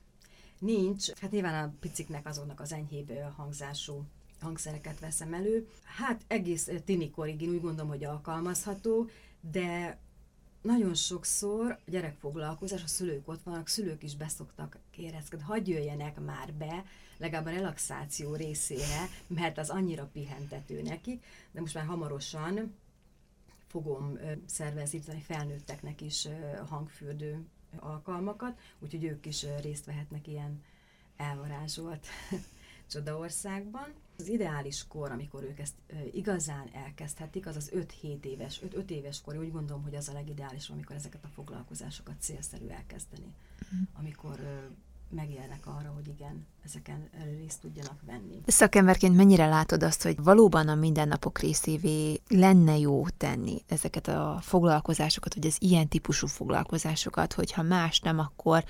Nincs, 0.58 1.10
hát 1.10 1.30
nyilván 1.30 1.64
a 1.64 1.72
piciknek 1.80 2.26
azonnak 2.26 2.60
az 2.60 2.72
enyhébb 2.72 3.12
hangzású 3.36 4.04
hangszereket 4.40 5.00
veszem 5.00 5.34
elő. 5.34 5.68
Hát 5.84 6.22
egész 6.26 6.70
tinikorig 6.84 7.42
én 7.42 7.48
úgy 7.48 7.60
gondolom, 7.60 7.90
hogy 7.90 8.04
alkalmazható, 8.04 9.08
de 9.40 9.98
nagyon 10.62 10.94
sokszor 10.94 11.70
a 11.86 11.90
gyerekfoglalkozás, 11.90 12.82
a 12.82 12.86
szülők 12.86 13.28
ott 13.28 13.42
vannak, 13.42 13.68
szülők 13.68 14.02
is 14.02 14.16
beszoktak 14.16 14.78
kérezkedni, 14.90 15.44
hagyj 15.44 15.70
jöjjenek 15.70 16.20
már 16.20 16.52
be, 16.52 16.84
legalább 17.16 17.46
a 17.46 17.50
relaxáció 17.50 18.34
részére, 18.34 19.08
mert 19.26 19.58
az 19.58 19.70
annyira 19.70 20.10
pihentető 20.12 20.82
nekik, 20.82 21.24
de 21.52 21.60
most 21.60 21.74
már 21.74 21.84
hamarosan 21.84 22.74
fogom 23.72 24.18
szervezni 24.46 25.00
felnőtteknek 25.20 26.00
is 26.00 26.28
hangfürdő 26.66 27.46
alkalmakat, 27.78 28.58
úgyhogy 28.78 29.04
ők 29.04 29.26
is 29.26 29.46
részt 29.60 29.84
vehetnek 29.84 30.26
ilyen 30.26 30.62
elvarázsolt 31.16 32.06
csodaországban. 32.92 33.94
Az 34.18 34.28
ideális 34.28 34.86
kor, 34.88 35.10
amikor 35.10 35.42
ők 35.42 35.58
ezt 35.58 35.74
igazán 36.12 36.68
elkezdhetik, 36.72 37.46
az 37.46 37.56
az 37.56 37.70
5-7 37.74 38.24
éves, 38.24 38.60
5-5 38.64 38.88
éves 38.90 39.20
kor, 39.20 39.36
úgy 39.36 39.52
gondolom, 39.52 39.82
hogy 39.82 39.94
az 39.94 40.08
a 40.08 40.12
legideális, 40.12 40.68
amikor 40.68 40.96
ezeket 40.96 41.24
a 41.24 41.28
foglalkozásokat 41.28 42.20
célszerű 42.20 42.66
elkezdeni. 42.66 43.34
Mm. 43.74 43.82
Amikor 43.92 44.40
megélnek 45.12 45.66
arra, 45.66 45.92
hogy 45.94 46.08
igen, 46.08 46.46
ezeken 46.64 47.10
részt 47.40 47.60
tudjanak 47.60 48.00
venni. 48.06 48.40
Szakemberként 48.46 49.16
mennyire 49.16 49.46
látod 49.46 49.82
azt, 49.82 50.02
hogy 50.02 50.22
valóban 50.22 50.68
a 50.68 50.74
mindennapok 50.74 51.38
részévé 51.38 52.20
lenne 52.28 52.78
jó 52.78 53.08
tenni 53.08 53.62
ezeket 53.68 54.08
a 54.08 54.38
foglalkozásokat, 54.40 55.34
vagy 55.34 55.46
az 55.46 55.56
ilyen 55.58 55.88
típusú 55.88 56.26
foglalkozásokat, 56.26 57.32
hogyha 57.32 57.62
más 57.62 58.00
nem, 58.00 58.18
akkor 58.18 58.64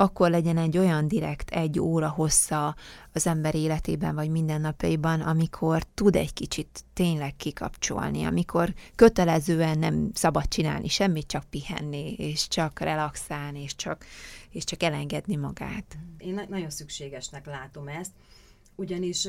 akkor 0.00 0.30
legyen 0.30 0.56
egy 0.56 0.78
olyan 0.78 1.08
direkt 1.08 1.50
egy 1.50 1.80
óra 1.80 2.08
hossza 2.08 2.76
az 3.12 3.26
ember 3.26 3.54
életében 3.54 4.14
vagy 4.14 4.30
mindennapjaiban, 4.30 5.20
amikor 5.20 5.82
tud 5.82 6.16
egy 6.16 6.32
kicsit 6.32 6.84
tényleg 6.92 7.36
kikapcsolni, 7.36 8.24
amikor 8.24 8.74
kötelezően 8.94 9.78
nem 9.78 10.10
szabad 10.12 10.48
csinálni 10.48 10.88
semmit, 10.88 11.26
csak 11.26 11.44
pihenni, 11.50 12.12
és 12.12 12.48
csak 12.48 12.80
relaxálni, 12.80 13.62
és 13.62 13.76
csak, 13.76 14.04
és 14.50 14.64
csak 14.64 14.82
elengedni 14.82 15.36
magát. 15.36 15.98
Én 16.18 16.34
na- 16.34 16.46
nagyon 16.48 16.70
szükségesnek 16.70 17.46
látom 17.46 17.88
ezt, 17.88 18.12
ugyanis 18.78 19.28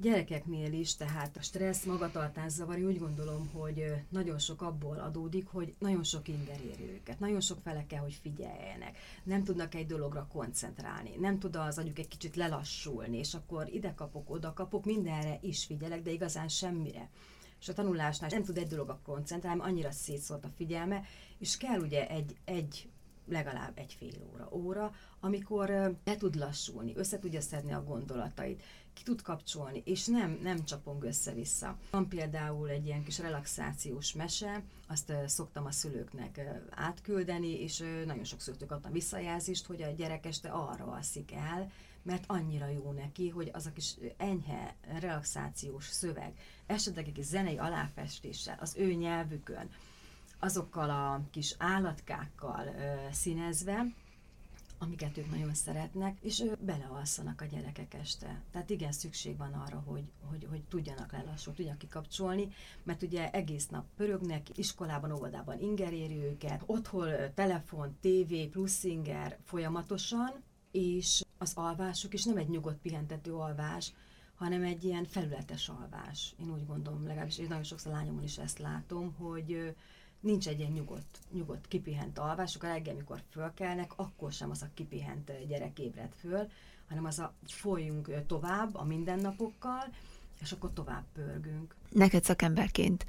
gyerekeknél 0.00 0.72
is, 0.72 0.96
tehát 0.96 1.36
a 1.36 1.42
stressz, 1.42 1.84
magatartászavar, 1.84 2.78
úgy 2.78 2.98
gondolom, 2.98 3.50
hogy 3.52 3.84
nagyon 4.08 4.38
sok 4.38 4.62
abból 4.62 4.98
adódik, 4.98 5.46
hogy 5.46 5.74
nagyon 5.78 6.02
sok 6.02 6.28
inger 6.28 6.60
éri 6.60 6.90
őket, 6.90 7.20
nagyon 7.20 7.40
sok 7.40 7.58
fele 7.62 7.86
kell, 7.86 8.00
hogy 8.00 8.18
figyeljenek, 8.22 8.98
nem 9.22 9.44
tudnak 9.44 9.74
egy 9.74 9.86
dologra 9.86 10.26
koncentrálni, 10.32 11.10
nem 11.18 11.38
tud 11.38 11.56
az 11.56 11.78
agyuk 11.78 11.98
egy 11.98 12.08
kicsit 12.08 12.36
lelassulni, 12.36 13.18
és 13.18 13.34
akkor 13.34 13.68
ide 13.72 13.94
kapok, 13.94 14.30
oda 14.30 14.52
kapok, 14.52 14.84
mindenre 14.84 15.38
is 15.40 15.64
figyelek, 15.64 16.02
de 16.02 16.10
igazán 16.10 16.48
semmire. 16.48 17.10
És 17.60 17.68
a 17.68 17.72
tanulásnál 17.72 18.30
nem 18.32 18.44
tud 18.44 18.56
egy 18.56 18.68
dologra 18.68 19.00
koncentrálni, 19.04 19.60
annyira 19.60 19.90
szétszólt 19.90 20.44
a 20.44 20.52
figyelme, 20.56 21.02
és 21.38 21.56
kell 21.56 21.80
ugye 21.80 22.08
egy, 22.08 22.36
egy 22.44 22.88
legalább 23.28 23.78
egy 23.78 23.92
fél 23.92 24.30
óra, 24.32 24.48
óra, 24.52 24.94
amikor 25.20 25.68
le 26.04 26.16
tud 26.16 26.34
lassulni, 26.34 26.96
össze 26.96 27.18
tudja 27.18 27.40
szedni 27.40 27.72
a 27.72 27.84
gondolatait, 27.84 28.62
ki 28.92 29.02
tud 29.02 29.22
kapcsolni, 29.22 29.82
és 29.84 30.06
nem, 30.06 30.38
nem 30.42 30.64
csapong 30.64 31.02
össze-vissza. 31.02 31.78
Van 31.90 32.08
például 32.08 32.68
egy 32.68 32.86
ilyen 32.86 33.04
kis 33.04 33.18
relaxációs 33.18 34.12
mese, 34.12 34.62
azt 34.88 35.12
szoktam 35.26 35.64
a 35.64 35.70
szülőknek 35.70 36.40
átküldeni, 36.70 37.62
és 37.62 37.84
nagyon 38.06 38.24
sok 38.24 38.40
szülőtök 38.40 38.70
adtam 38.70 38.92
visszajelzést, 38.92 39.66
hogy 39.66 39.82
a 39.82 39.90
gyerek 39.90 40.26
este 40.26 40.48
arra 40.48 40.84
alszik 40.84 41.32
el, 41.32 41.70
mert 42.02 42.24
annyira 42.26 42.68
jó 42.68 42.92
neki, 42.92 43.28
hogy 43.28 43.50
az 43.52 43.66
a 43.66 43.72
kis 43.72 43.96
enyhe 44.16 44.74
relaxációs 45.00 45.84
szöveg, 45.84 46.32
esetleg 46.66 47.06
egy 47.06 47.12
kis 47.12 47.24
zenei 47.24 47.56
aláfestéssel, 47.58 48.58
az 48.60 48.74
ő 48.76 48.92
nyelvükön, 48.92 49.70
azokkal 50.44 50.90
a 50.90 51.20
kis 51.30 51.54
állatkákkal 51.58 52.66
ö, 52.66 53.12
színezve, 53.12 53.86
amiket 54.78 55.18
ők 55.18 55.30
nagyon 55.30 55.54
szeretnek, 55.54 56.18
és 56.20 56.40
ő 56.40 56.56
belealszanak 56.60 57.40
a 57.40 57.44
gyerekek 57.44 57.94
este. 57.94 58.42
Tehát 58.50 58.70
igen, 58.70 58.92
szükség 58.92 59.36
van 59.36 59.52
arra, 59.52 59.82
hogy, 59.86 60.04
hogy, 60.30 60.46
hogy 60.50 60.62
tudjanak 60.62 61.12
lelassulni, 61.12 61.56
tudjanak 61.56 61.78
kikapcsolni, 61.78 62.48
mert 62.82 63.02
ugye 63.02 63.30
egész 63.30 63.68
nap 63.68 63.84
pörögnek, 63.96 64.58
iskolában, 64.58 65.12
óvodában 65.12 65.60
inger 65.60 65.92
őket, 65.92 66.62
otthon 66.66 67.08
telefon, 67.34 67.96
tévé, 68.00 68.46
plusz 68.46 68.84
inger 68.84 69.38
folyamatosan, 69.44 70.42
és 70.70 71.22
az 71.38 71.52
alvásuk 71.54 72.14
is 72.14 72.24
nem 72.24 72.36
egy 72.36 72.48
nyugodt, 72.48 72.80
pihentető 72.80 73.34
alvás, 73.34 73.92
hanem 74.34 74.62
egy 74.62 74.84
ilyen 74.84 75.04
felületes 75.04 75.68
alvás. 75.68 76.34
Én 76.40 76.52
úgy 76.52 76.66
gondolom, 76.66 77.06
legalábbis 77.06 77.38
én 77.38 77.46
nagyon 77.48 77.64
sokszor 77.64 77.92
lányomon 77.92 78.22
is 78.22 78.38
ezt 78.38 78.58
látom, 78.58 79.14
hogy 79.18 79.74
nincs 80.24 80.48
egy 80.48 80.58
ilyen 80.58 80.72
nyugodt, 80.72 81.18
nyugodt 81.32 81.68
kipihent 81.68 82.18
alvás, 82.18 82.56
akkor 82.56 82.68
reggel, 82.68 82.94
amikor 82.94 83.22
fölkelnek, 83.30 83.92
akkor 83.96 84.32
sem 84.32 84.50
az 84.50 84.62
a 84.62 84.68
kipihent 84.74 85.46
gyerek 85.48 85.78
ébred 85.78 86.12
föl, 86.20 86.48
hanem 86.88 87.04
az 87.04 87.18
a 87.18 87.32
folyjunk 87.46 88.26
tovább 88.26 88.74
a 88.74 88.84
mindennapokkal, 88.84 89.84
és 90.40 90.52
akkor 90.52 90.70
tovább 90.74 91.04
pörgünk. 91.12 91.74
Neked 91.88 92.24
szakemberként, 92.24 93.06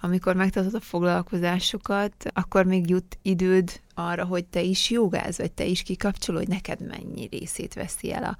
amikor 0.00 0.34
megtartod 0.34 0.74
a 0.74 0.80
foglalkozásokat, 0.80 2.14
akkor 2.32 2.64
még 2.64 2.88
jut 2.88 3.18
időd 3.22 3.80
arra, 3.94 4.24
hogy 4.24 4.44
te 4.44 4.60
is 4.60 4.90
jogáz, 4.90 5.36
vagy 5.38 5.52
te 5.52 5.64
is 5.64 5.82
kikapcsolod, 5.82 6.40
hogy 6.40 6.50
neked 6.50 6.86
mennyi 6.86 7.26
részét 7.26 7.74
veszi 7.74 8.12
el 8.12 8.24
a, 8.24 8.36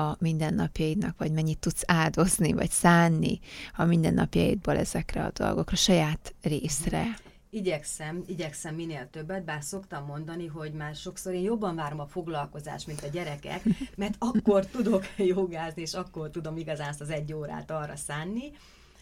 a 0.00 0.16
mindennapjaidnak, 0.18 1.18
vagy 1.18 1.32
mennyit 1.32 1.58
tudsz 1.58 1.82
áldozni, 1.86 2.52
vagy 2.52 2.70
szánni 2.70 3.40
a 3.76 3.84
mindennapjaidból 3.84 4.76
ezekre 4.76 5.24
a 5.24 5.30
dolgokra, 5.34 5.76
saját 5.76 6.34
részre 6.42 7.16
igyekszem, 7.50 8.22
igyekszem 8.26 8.74
minél 8.74 9.10
többet, 9.10 9.44
bár 9.44 9.62
szoktam 9.62 10.04
mondani, 10.04 10.46
hogy 10.46 10.72
már 10.72 10.94
sokszor 10.94 11.32
én 11.32 11.42
jobban 11.42 11.74
várom 11.74 12.00
a 12.00 12.06
foglalkozást, 12.06 12.86
mint 12.86 13.02
a 13.02 13.08
gyerekek, 13.08 13.62
mert 13.96 14.14
akkor 14.18 14.66
tudok 14.66 15.04
jogázni, 15.16 15.82
és 15.82 15.94
akkor 15.94 16.30
tudom 16.30 16.56
igazán 16.56 16.88
azt 16.88 17.00
az 17.00 17.10
egy 17.10 17.32
órát 17.32 17.70
arra 17.70 17.96
szánni, 17.96 18.52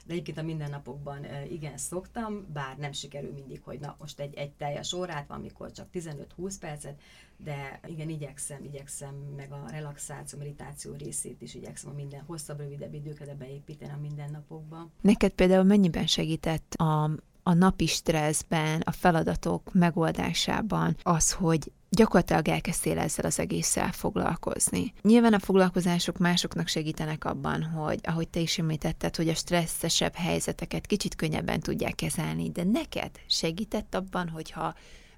de 0.07 0.15
egyébként 0.15 0.39
a 0.39 0.43
mindennapokban 0.43 1.27
igen 1.51 1.77
szoktam, 1.77 2.47
bár 2.53 2.77
nem 2.77 2.93
sikerül 2.93 3.33
mindig, 3.33 3.61
hogy 3.65 3.81
na 3.81 3.97
most 3.99 4.21
egy, 4.21 4.35
egy 4.35 4.53
teljes 4.53 4.93
órát 4.93 5.27
van, 5.27 5.39
amikor 5.39 5.73
csak 5.73 5.87
15-20 5.93 6.55
percet, 6.61 7.01
de 7.37 7.81
igen, 7.87 8.09
igyekszem, 8.09 8.65
igyekszem 8.65 9.15
meg 9.37 9.53
a 9.53 9.65
relaxáció, 9.71 10.39
meditáció 10.39 10.95
részét 10.95 11.43
is 11.43 11.55
igyekszem 11.55 11.91
a 11.91 11.95
minden 11.95 12.23
hosszabb, 12.27 12.59
rövidebb 12.59 12.95
időkre 12.95 13.35
beépíteni 13.35 13.93
a 13.93 13.99
mindennapokba. 14.01 14.89
Neked 15.01 15.33
például 15.33 15.65
mennyiben 15.65 16.07
segített 16.07 16.75
a 16.75 17.11
a 17.49 17.55
napi 17.55 17.87
stresszben, 17.87 18.81
a 18.85 18.91
feladatok 18.91 19.73
megoldásában 19.73 20.97
az, 21.03 21.33
hogy 21.33 21.73
gyakorlatilag 21.91 22.49
elkezdtél 22.49 22.99
ezzel 22.99 23.25
az 23.25 23.39
egésszel 23.39 23.93
foglalkozni. 23.93 24.93
Nyilván 25.03 25.35
a 25.35 25.39
foglalkozások 25.39 26.19
másoknak 26.19 26.69
segítenek 26.69 27.25
abban, 27.25 27.63
hogy 27.63 28.01
ahogy 28.03 28.29
te 28.29 28.41
is 28.41 28.59
említetted, 28.59 29.17
hogy 29.17 29.29
a 29.29 29.35
stresszesebb 29.35 30.15
helyzeteket 30.15 30.87
kicsit 30.87 31.15
könnyebben 31.15 31.61
tudják 31.61 31.95
kezelni, 31.95 32.51
de 32.51 32.65
neked 32.65 33.11
segített 33.27 33.95
abban, 33.95 34.29
hogyha 34.29 34.75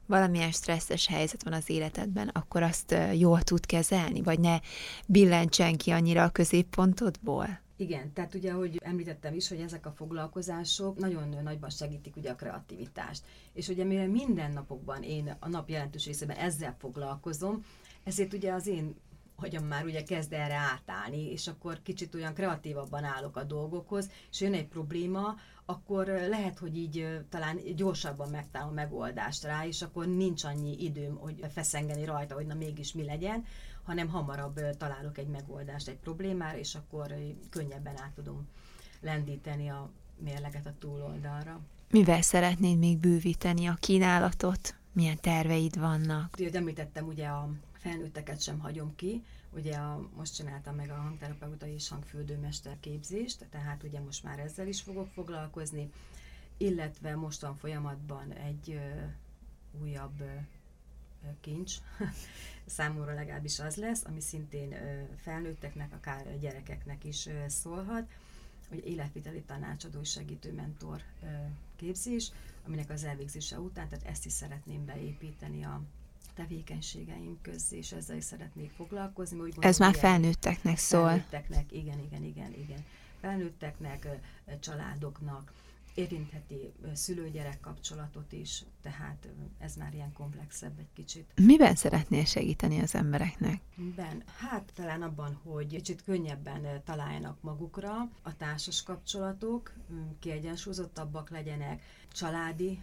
valamilyen 0.06 0.52
stresszes 0.52 1.06
helyzet 1.06 1.42
van 1.42 1.52
az 1.52 1.70
életedben, 1.70 2.28
akkor 2.28 2.62
azt 2.62 2.94
jól 3.14 3.42
tud 3.42 3.66
kezelni, 3.66 4.22
vagy 4.22 4.40
ne 4.40 4.58
billentsen 5.06 5.76
ki 5.76 5.90
annyira 5.90 6.22
a 6.22 6.28
középpontodból? 6.28 7.60
Igen, 7.80 8.12
tehát 8.12 8.34
ugye, 8.34 8.52
ahogy 8.52 8.80
említettem 8.82 9.34
is, 9.34 9.48
hogy 9.48 9.60
ezek 9.60 9.86
a 9.86 9.92
foglalkozások 9.92 10.98
nagyon 10.98 11.36
nagyban 11.42 11.70
segítik 11.70 12.16
ugye 12.16 12.30
a 12.30 12.34
kreativitást. 12.34 13.24
És 13.52 13.68
ugye 13.68 13.84
mire 13.84 14.06
minden 14.06 14.52
napokban 14.52 15.02
én 15.02 15.36
a 15.38 15.48
nap 15.48 15.68
jelentős 15.68 16.06
részében 16.06 16.36
ezzel 16.36 16.76
foglalkozom, 16.78 17.64
ezért 18.04 18.32
ugye 18.32 18.52
az 18.52 18.66
én 18.66 18.94
agyam 19.36 19.64
már 19.64 19.84
ugye 19.84 20.02
kezd 20.02 20.32
erre 20.32 20.54
átállni, 20.54 21.30
és 21.30 21.46
akkor 21.46 21.82
kicsit 21.82 22.14
olyan 22.14 22.34
kreatívabban 22.34 23.04
állok 23.04 23.36
a 23.36 23.44
dolgokhoz, 23.44 24.10
és 24.30 24.40
jön 24.40 24.54
egy 24.54 24.68
probléma, 24.68 25.34
akkor 25.64 26.06
lehet, 26.06 26.58
hogy 26.58 26.76
így 26.76 27.20
talán 27.28 27.58
gyorsabban 27.76 28.28
megtalálom 28.28 28.74
megoldást 28.74 29.44
rá, 29.44 29.66
és 29.66 29.82
akkor 29.82 30.06
nincs 30.06 30.44
annyi 30.44 30.84
időm, 30.84 31.16
hogy 31.16 31.46
feszengeni 31.52 32.04
rajta, 32.04 32.34
hogy 32.34 32.46
na 32.46 32.54
mégis 32.54 32.92
mi 32.92 33.04
legyen, 33.04 33.44
hanem 33.82 34.08
hamarabb 34.08 34.60
találok 34.76 35.18
egy 35.18 35.28
megoldást 35.28 35.88
egy 35.88 35.98
problémára, 35.98 36.58
és 36.58 36.74
akkor 36.74 37.14
könnyebben 37.50 38.00
át 38.00 38.12
tudom 38.14 38.48
lendíteni 39.00 39.68
a 39.68 39.90
mérleget 40.18 40.66
a 40.66 40.74
túloldalra. 40.78 41.60
Mivel 41.90 42.22
szeretnéd 42.22 42.78
még 42.78 42.98
bővíteni 42.98 43.66
a 43.66 43.74
kínálatot? 43.74 44.74
Milyen 44.92 45.20
terveid 45.20 45.78
vannak? 45.78 46.34
Ugye, 46.38 46.50
említettem, 46.52 47.06
ugye 47.06 47.26
a 47.26 47.50
felnőtteket 47.72 48.40
sem 48.40 48.58
hagyom 48.58 48.94
ki, 48.96 49.22
ugye 49.50 49.76
a, 49.76 50.08
most 50.16 50.34
csináltam 50.34 50.74
meg 50.74 50.90
a 50.90 50.94
hangterapeuta 50.94 51.66
és 51.66 51.88
hangfürdőmester 51.88 52.76
képzést, 52.80 53.46
tehát 53.50 53.82
ugye 53.82 54.00
most 54.00 54.22
már 54.24 54.38
ezzel 54.38 54.66
is 54.66 54.82
fogok 54.82 55.08
foglalkozni, 55.08 55.90
illetve 56.56 57.16
most 57.16 57.40
van 57.40 57.56
folyamatban 57.56 58.32
egy 58.32 58.70
ö, 58.70 59.04
újabb 59.82 60.20
ö, 60.20 60.24
kincs, 61.40 61.74
számomra 62.66 63.14
legalábbis 63.14 63.58
az 63.58 63.76
lesz, 63.76 64.04
ami 64.04 64.20
szintén 64.20 64.74
felnőtteknek, 65.16 65.92
akár 65.92 66.38
gyerekeknek 66.38 67.04
is 67.04 67.28
szólhat, 67.46 68.10
hogy 68.68 68.86
életviteli 68.86 69.42
tanácsadó 69.42 70.02
segítő 70.02 70.52
mentor 70.52 71.02
képzés, 71.76 72.32
aminek 72.66 72.90
az 72.90 73.04
elvégzése 73.04 73.58
után, 73.58 73.88
tehát 73.88 74.06
ezt 74.06 74.26
is 74.26 74.32
szeretném 74.32 74.84
beépíteni 74.84 75.64
a 75.64 75.82
tevékenységeim 76.34 77.38
közé, 77.42 77.76
és 77.76 77.92
ezzel 77.92 78.16
is 78.16 78.24
szeretnék 78.24 78.70
foglalkozni. 78.70 79.36
Úgy 79.36 79.42
gondolom, 79.42 79.70
Ez 79.70 79.78
már 79.78 79.94
felnőtteknek 79.94 80.78
szól. 80.78 81.06
Felnőtteknek, 81.06 81.72
igen, 81.72 81.98
igen, 81.98 82.24
igen, 82.24 82.52
igen. 82.52 82.84
Felnőtteknek, 83.20 84.08
családoknak, 84.60 85.52
érintheti 85.94 86.72
szülő-gyerek 86.94 87.60
kapcsolatot 87.60 88.32
is, 88.32 88.64
tehát 88.82 89.28
ez 89.58 89.76
már 89.76 89.94
ilyen 89.94 90.12
komplexebb 90.12 90.78
egy 90.78 90.92
kicsit. 90.94 91.32
Miben 91.34 91.74
szeretnél 91.74 92.24
segíteni 92.24 92.80
az 92.80 92.94
embereknek? 92.94 93.60
Ben, 93.96 94.22
hát 94.38 94.72
talán 94.74 95.02
abban, 95.02 95.34
hogy 95.42 95.66
kicsit 95.66 96.02
könnyebben 96.04 96.82
találjanak 96.84 97.42
magukra 97.42 98.10
a 98.22 98.36
társas 98.36 98.82
kapcsolatok, 98.82 99.72
kiegyensúlyozottabbak 100.18 101.30
legyenek, 101.30 101.82
családi 102.12 102.82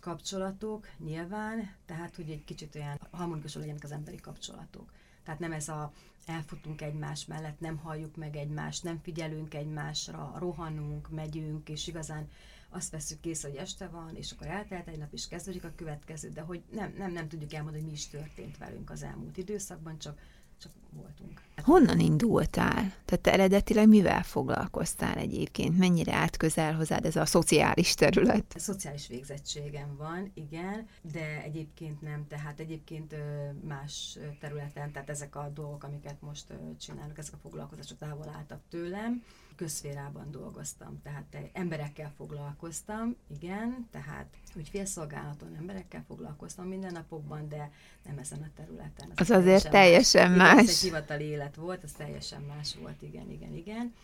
kapcsolatok 0.00 0.88
nyilván, 0.98 1.74
tehát 1.86 2.16
hogy 2.16 2.30
egy 2.30 2.44
kicsit 2.44 2.74
olyan 2.74 3.00
harmonikusan 3.10 3.60
legyenek 3.60 3.84
az 3.84 3.92
emberi 3.92 4.16
kapcsolatok. 4.20 4.92
Tehát 5.30 5.44
nem 5.44 5.58
ez 5.58 5.68
a 5.68 5.92
elfutunk 6.26 6.80
egymás 6.80 7.26
mellett, 7.26 7.60
nem 7.60 7.76
halljuk 7.76 8.16
meg 8.16 8.36
egymást, 8.36 8.84
nem 8.84 9.00
figyelünk 9.02 9.54
egymásra, 9.54 10.34
rohanunk, 10.38 11.10
megyünk, 11.10 11.68
és 11.68 11.86
igazán 11.86 12.28
azt 12.68 12.90
veszük 12.90 13.20
kész, 13.20 13.42
hogy 13.42 13.54
este 13.54 13.88
van, 13.88 14.16
és 14.16 14.32
akkor 14.32 14.46
eltelt 14.46 14.88
egy 14.88 14.98
nap, 14.98 15.12
és 15.12 15.28
kezdődik 15.28 15.64
a 15.64 15.72
következő, 15.76 16.28
de 16.28 16.40
hogy 16.40 16.62
nem, 16.70 16.94
nem, 16.98 17.12
nem 17.12 17.28
tudjuk 17.28 17.52
elmondani, 17.52 17.82
hogy 17.82 17.90
mi 17.92 17.96
is 17.96 18.06
történt 18.06 18.58
velünk 18.58 18.90
az 18.90 19.02
elmúlt 19.02 19.36
időszakban, 19.36 19.98
csak 19.98 20.18
csak 20.60 20.72
voltunk. 20.90 21.40
Honnan 21.62 21.98
indultál? 21.98 22.92
Tehát 23.04 23.20
te 23.22 23.32
eredetileg 23.32 23.88
mivel 23.88 24.22
foglalkoztál 24.22 25.16
egyébként? 25.16 25.78
Mennyire 25.78 26.14
állt 26.14 26.36
közel 26.36 26.74
hozzád 26.74 27.04
ez 27.04 27.16
a 27.16 27.26
szociális 27.26 27.94
terület? 27.94 28.52
A 28.54 28.58
szociális 28.58 29.06
végzettségem 29.06 29.96
van, 29.96 30.30
igen, 30.34 30.86
de 31.12 31.42
egyébként 31.42 32.00
nem, 32.00 32.26
tehát 32.28 32.60
egyébként 32.60 33.14
más 33.62 34.18
területen, 34.40 34.92
tehát 34.92 35.10
ezek 35.10 35.36
a 35.36 35.50
dolgok, 35.54 35.84
amiket 35.84 36.20
most 36.20 36.46
csinálok, 36.80 37.18
ezek 37.18 37.34
a 37.34 37.38
foglalkozások 37.42 37.98
távol 37.98 38.28
álltak 38.36 38.60
tőlem 38.68 39.22
közférában 39.60 40.30
dolgoztam, 40.30 41.00
tehát 41.02 41.36
emberekkel 41.52 42.12
foglalkoztam, 42.16 43.16
igen, 43.38 43.88
tehát 43.90 44.26
ügyfélszolgálaton 44.56 45.54
emberekkel 45.58 46.04
foglalkoztam 46.06 46.66
mindennapokban, 46.66 47.48
de 47.48 47.70
nem 48.04 48.18
ezen 48.18 48.42
a 48.42 48.50
területen. 48.56 49.12
Az, 49.16 49.30
az 49.30 49.36
azért 49.36 49.70
teljesen 49.70 50.30
más. 50.30 50.54
más. 50.54 50.62
Ez 50.62 50.68
egy 50.68 50.76
hivatali 50.76 51.24
élet 51.24 51.54
volt, 51.54 51.84
az 51.84 51.92
teljesen 51.92 52.42
más 52.42 52.74
volt, 52.80 53.02
igen, 53.02 53.30
igen, 53.30 53.54
igen. 53.54 53.94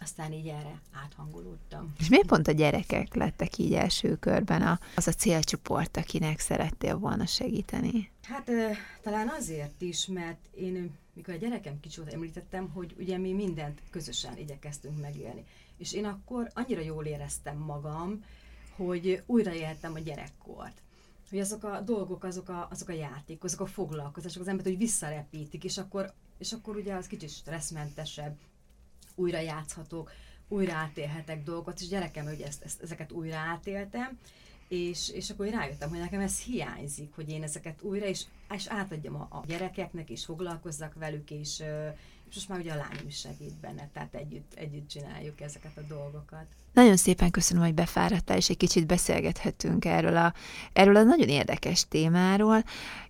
Aztán 0.00 0.32
így 0.32 0.46
erre 0.46 0.80
áthangolódtam. 0.92 1.92
És 1.98 2.08
miért 2.08 2.26
pont 2.26 2.48
a 2.48 2.52
gyerekek 2.52 3.14
lettek 3.14 3.58
így 3.58 3.74
első 3.74 4.16
körben 4.16 4.62
a, 4.62 4.78
az 4.96 5.06
a 5.06 5.12
célcsoport, 5.12 5.96
akinek 5.96 6.38
szerettél 6.38 6.98
volna 6.98 7.26
segíteni? 7.26 8.10
Hát 8.22 8.50
talán 9.02 9.28
azért 9.38 9.82
is, 9.82 10.06
mert 10.06 10.38
én 10.54 10.90
mikor 11.12 11.34
a 11.34 11.36
gyerekem 11.36 11.80
kicsi 11.80 12.00
volt, 12.00 12.12
említettem, 12.12 12.68
hogy 12.68 12.94
ugye 12.98 13.18
mi 13.18 13.32
mindent 13.32 13.82
közösen 13.90 14.38
igyekeztünk 14.38 15.00
megélni. 15.00 15.44
És 15.76 15.92
én 15.92 16.04
akkor 16.04 16.50
annyira 16.54 16.80
jól 16.80 17.04
éreztem 17.04 17.56
magam, 17.56 18.24
hogy 18.76 19.22
újraéltem 19.26 19.94
a 19.94 19.98
gyerekkort. 19.98 20.82
Hogy 21.30 21.38
azok 21.38 21.64
a 21.64 21.80
dolgok, 21.80 22.24
azok 22.24 22.48
a, 22.48 22.68
azok 22.70 22.88
a 22.88 22.92
játékok, 22.92 23.44
azok 23.44 23.60
a 23.60 23.66
foglalkozások, 23.66 24.42
az 24.42 24.48
embert, 24.48 24.68
hogy 24.68 24.78
visszarepítik, 24.78 25.64
és 25.64 25.78
akkor, 25.78 26.12
és 26.38 26.52
akkor 26.52 26.76
ugye 26.76 26.94
az 26.94 27.06
kicsit 27.06 27.30
stresszmentesebb, 27.30 28.36
újra 29.16 29.40
játszhatok, 29.40 30.10
újra 30.48 30.72
átélhetek 30.74 31.42
dolgokat, 31.42 31.80
és 31.80 31.88
gyerekem, 31.88 32.24
hogy 32.24 32.40
ezt, 32.40 32.64
ezt, 32.64 32.82
ezeket 32.82 33.12
újra 33.12 33.36
átéltem, 33.36 34.18
és, 34.68 35.10
és 35.10 35.30
akkor 35.30 35.48
rájöttem, 35.48 35.88
hogy 35.88 35.98
nekem 35.98 36.20
ez 36.20 36.40
hiányzik, 36.40 37.14
hogy 37.14 37.28
én 37.28 37.42
ezeket 37.42 37.82
újra, 37.82 38.06
és, 38.06 38.24
és 38.54 38.66
átadjam 38.66 39.14
a, 39.14 39.28
a 39.30 39.42
gyerekeknek, 39.46 40.10
és 40.10 40.24
foglalkozzak 40.24 40.94
velük, 40.94 41.30
és, 41.30 41.62
és 42.28 42.34
most 42.34 42.48
már 42.48 42.58
ugye 42.58 42.72
a 42.72 42.76
lányom 42.76 43.06
is 43.06 43.18
segít 43.18 43.54
benne, 43.60 43.88
tehát 43.92 44.14
együtt, 44.14 44.54
együtt 44.54 44.88
csináljuk 44.88 45.40
ezeket 45.40 45.76
a 45.76 45.80
dolgokat. 45.88 46.46
Nagyon 46.72 46.96
szépen 46.96 47.30
köszönöm, 47.30 47.62
hogy 47.62 47.74
befáradtál, 47.74 48.36
és 48.36 48.48
egy 48.48 48.56
kicsit 48.56 48.86
beszélgethetünk 48.86 49.84
erről 49.84 50.16
a, 50.16 50.34
erről 50.72 50.96
a 50.96 51.02
nagyon 51.02 51.28
érdekes 51.28 51.88
témáról, 51.88 52.64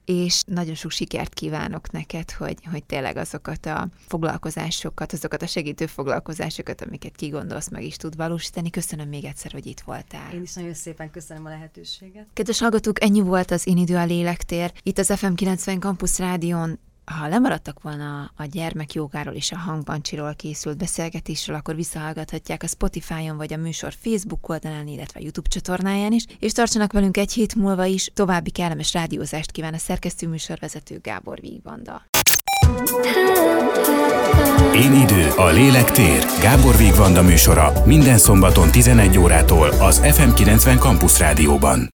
és 0.04 0.42
nagyon 0.46 0.74
sok 0.74 0.90
sikert 0.90 1.34
kívánok 1.34 1.90
neked, 1.90 2.30
hogy, 2.30 2.58
hogy 2.70 2.84
tényleg 2.84 3.16
azokat 3.16 3.66
a 3.66 3.88
foglalkozásokat, 4.06 5.12
azokat 5.12 5.42
a 5.42 5.46
segítő 5.46 5.86
foglalkozásokat, 5.86 6.82
amiket 6.82 7.16
kigondolsz, 7.16 7.68
meg 7.68 7.82
is 7.82 7.96
tud 7.96 8.16
valósítani. 8.16 8.70
Köszönöm 8.70 9.08
még 9.08 9.24
egyszer, 9.24 9.52
hogy 9.52 9.66
itt 9.66 9.80
voltál. 9.80 10.32
Én 10.34 10.42
is 10.42 10.54
nagyon 10.54 10.74
szépen 10.74 11.10
köszönöm 11.10 11.44
a 11.44 11.48
lehetőséget. 11.48 12.26
Kedves 12.32 12.58
hallgatók, 12.58 13.02
ennyi 13.02 13.20
volt 13.20 13.50
az 13.50 13.66
Én 13.66 13.76
idő 13.76 13.96
a 13.96 14.04
lélektér. 14.04 14.72
Itt 14.82 14.98
az 14.98 15.12
FM 15.16 15.32
90 15.32 15.80
Campus 15.80 16.18
Rádion 16.18 16.78
ha 17.14 17.28
lemaradtak 17.28 17.82
volna 17.82 18.30
a 18.36 18.44
gyermekjogáról 18.44 19.34
és 19.34 19.52
a 19.52 19.58
hangbancsiról 19.58 20.34
készült 20.34 20.76
beszélgetésről, 20.76 21.56
akkor 21.56 21.74
visszahallgathatják 21.74 22.62
a 22.62 22.66
Spotify-on 22.66 23.36
vagy 23.36 23.52
a 23.52 23.56
műsor 23.56 23.92
Facebook 24.02 24.48
oldalán, 24.48 24.86
illetve 24.86 25.20
a 25.20 25.22
YouTube 25.22 25.48
csatornáján 25.48 26.12
is, 26.12 26.24
és 26.38 26.52
tartsanak 26.52 26.92
velünk 26.92 27.16
egy 27.16 27.32
hét 27.32 27.54
múlva 27.54 27.84
is. 27.84 28.10
További 28.14 28.50
kellemes 28.50 28.92
rádiózást 28.92 29.50
kíván 29.50 29.74
a 29.74 29.78
szerkesztő 29.78 30.28
műsorvezető 30.28 30.98
Gábor 31.02 31.40
Vígvanda. 31.40 32.02
Én 34.74 34.94
idő, 34.94 35.28
a 35.36 35.46
lélek 35.46 35.90
tér. 35.90 36.24
Gábor 36.40 36.76
Vígvanda 36.76 37.22
műsora 37.22 37.72
minden 37.84 38.18
szombaton 38.18 38.70
11 38.70 39.18
órától 39.18 39.68
az 39.68 39.98
FM 39.98 40.32
90 40.34 40.78
Campus 40.78 41.18
Rádióban. 41.18 41.94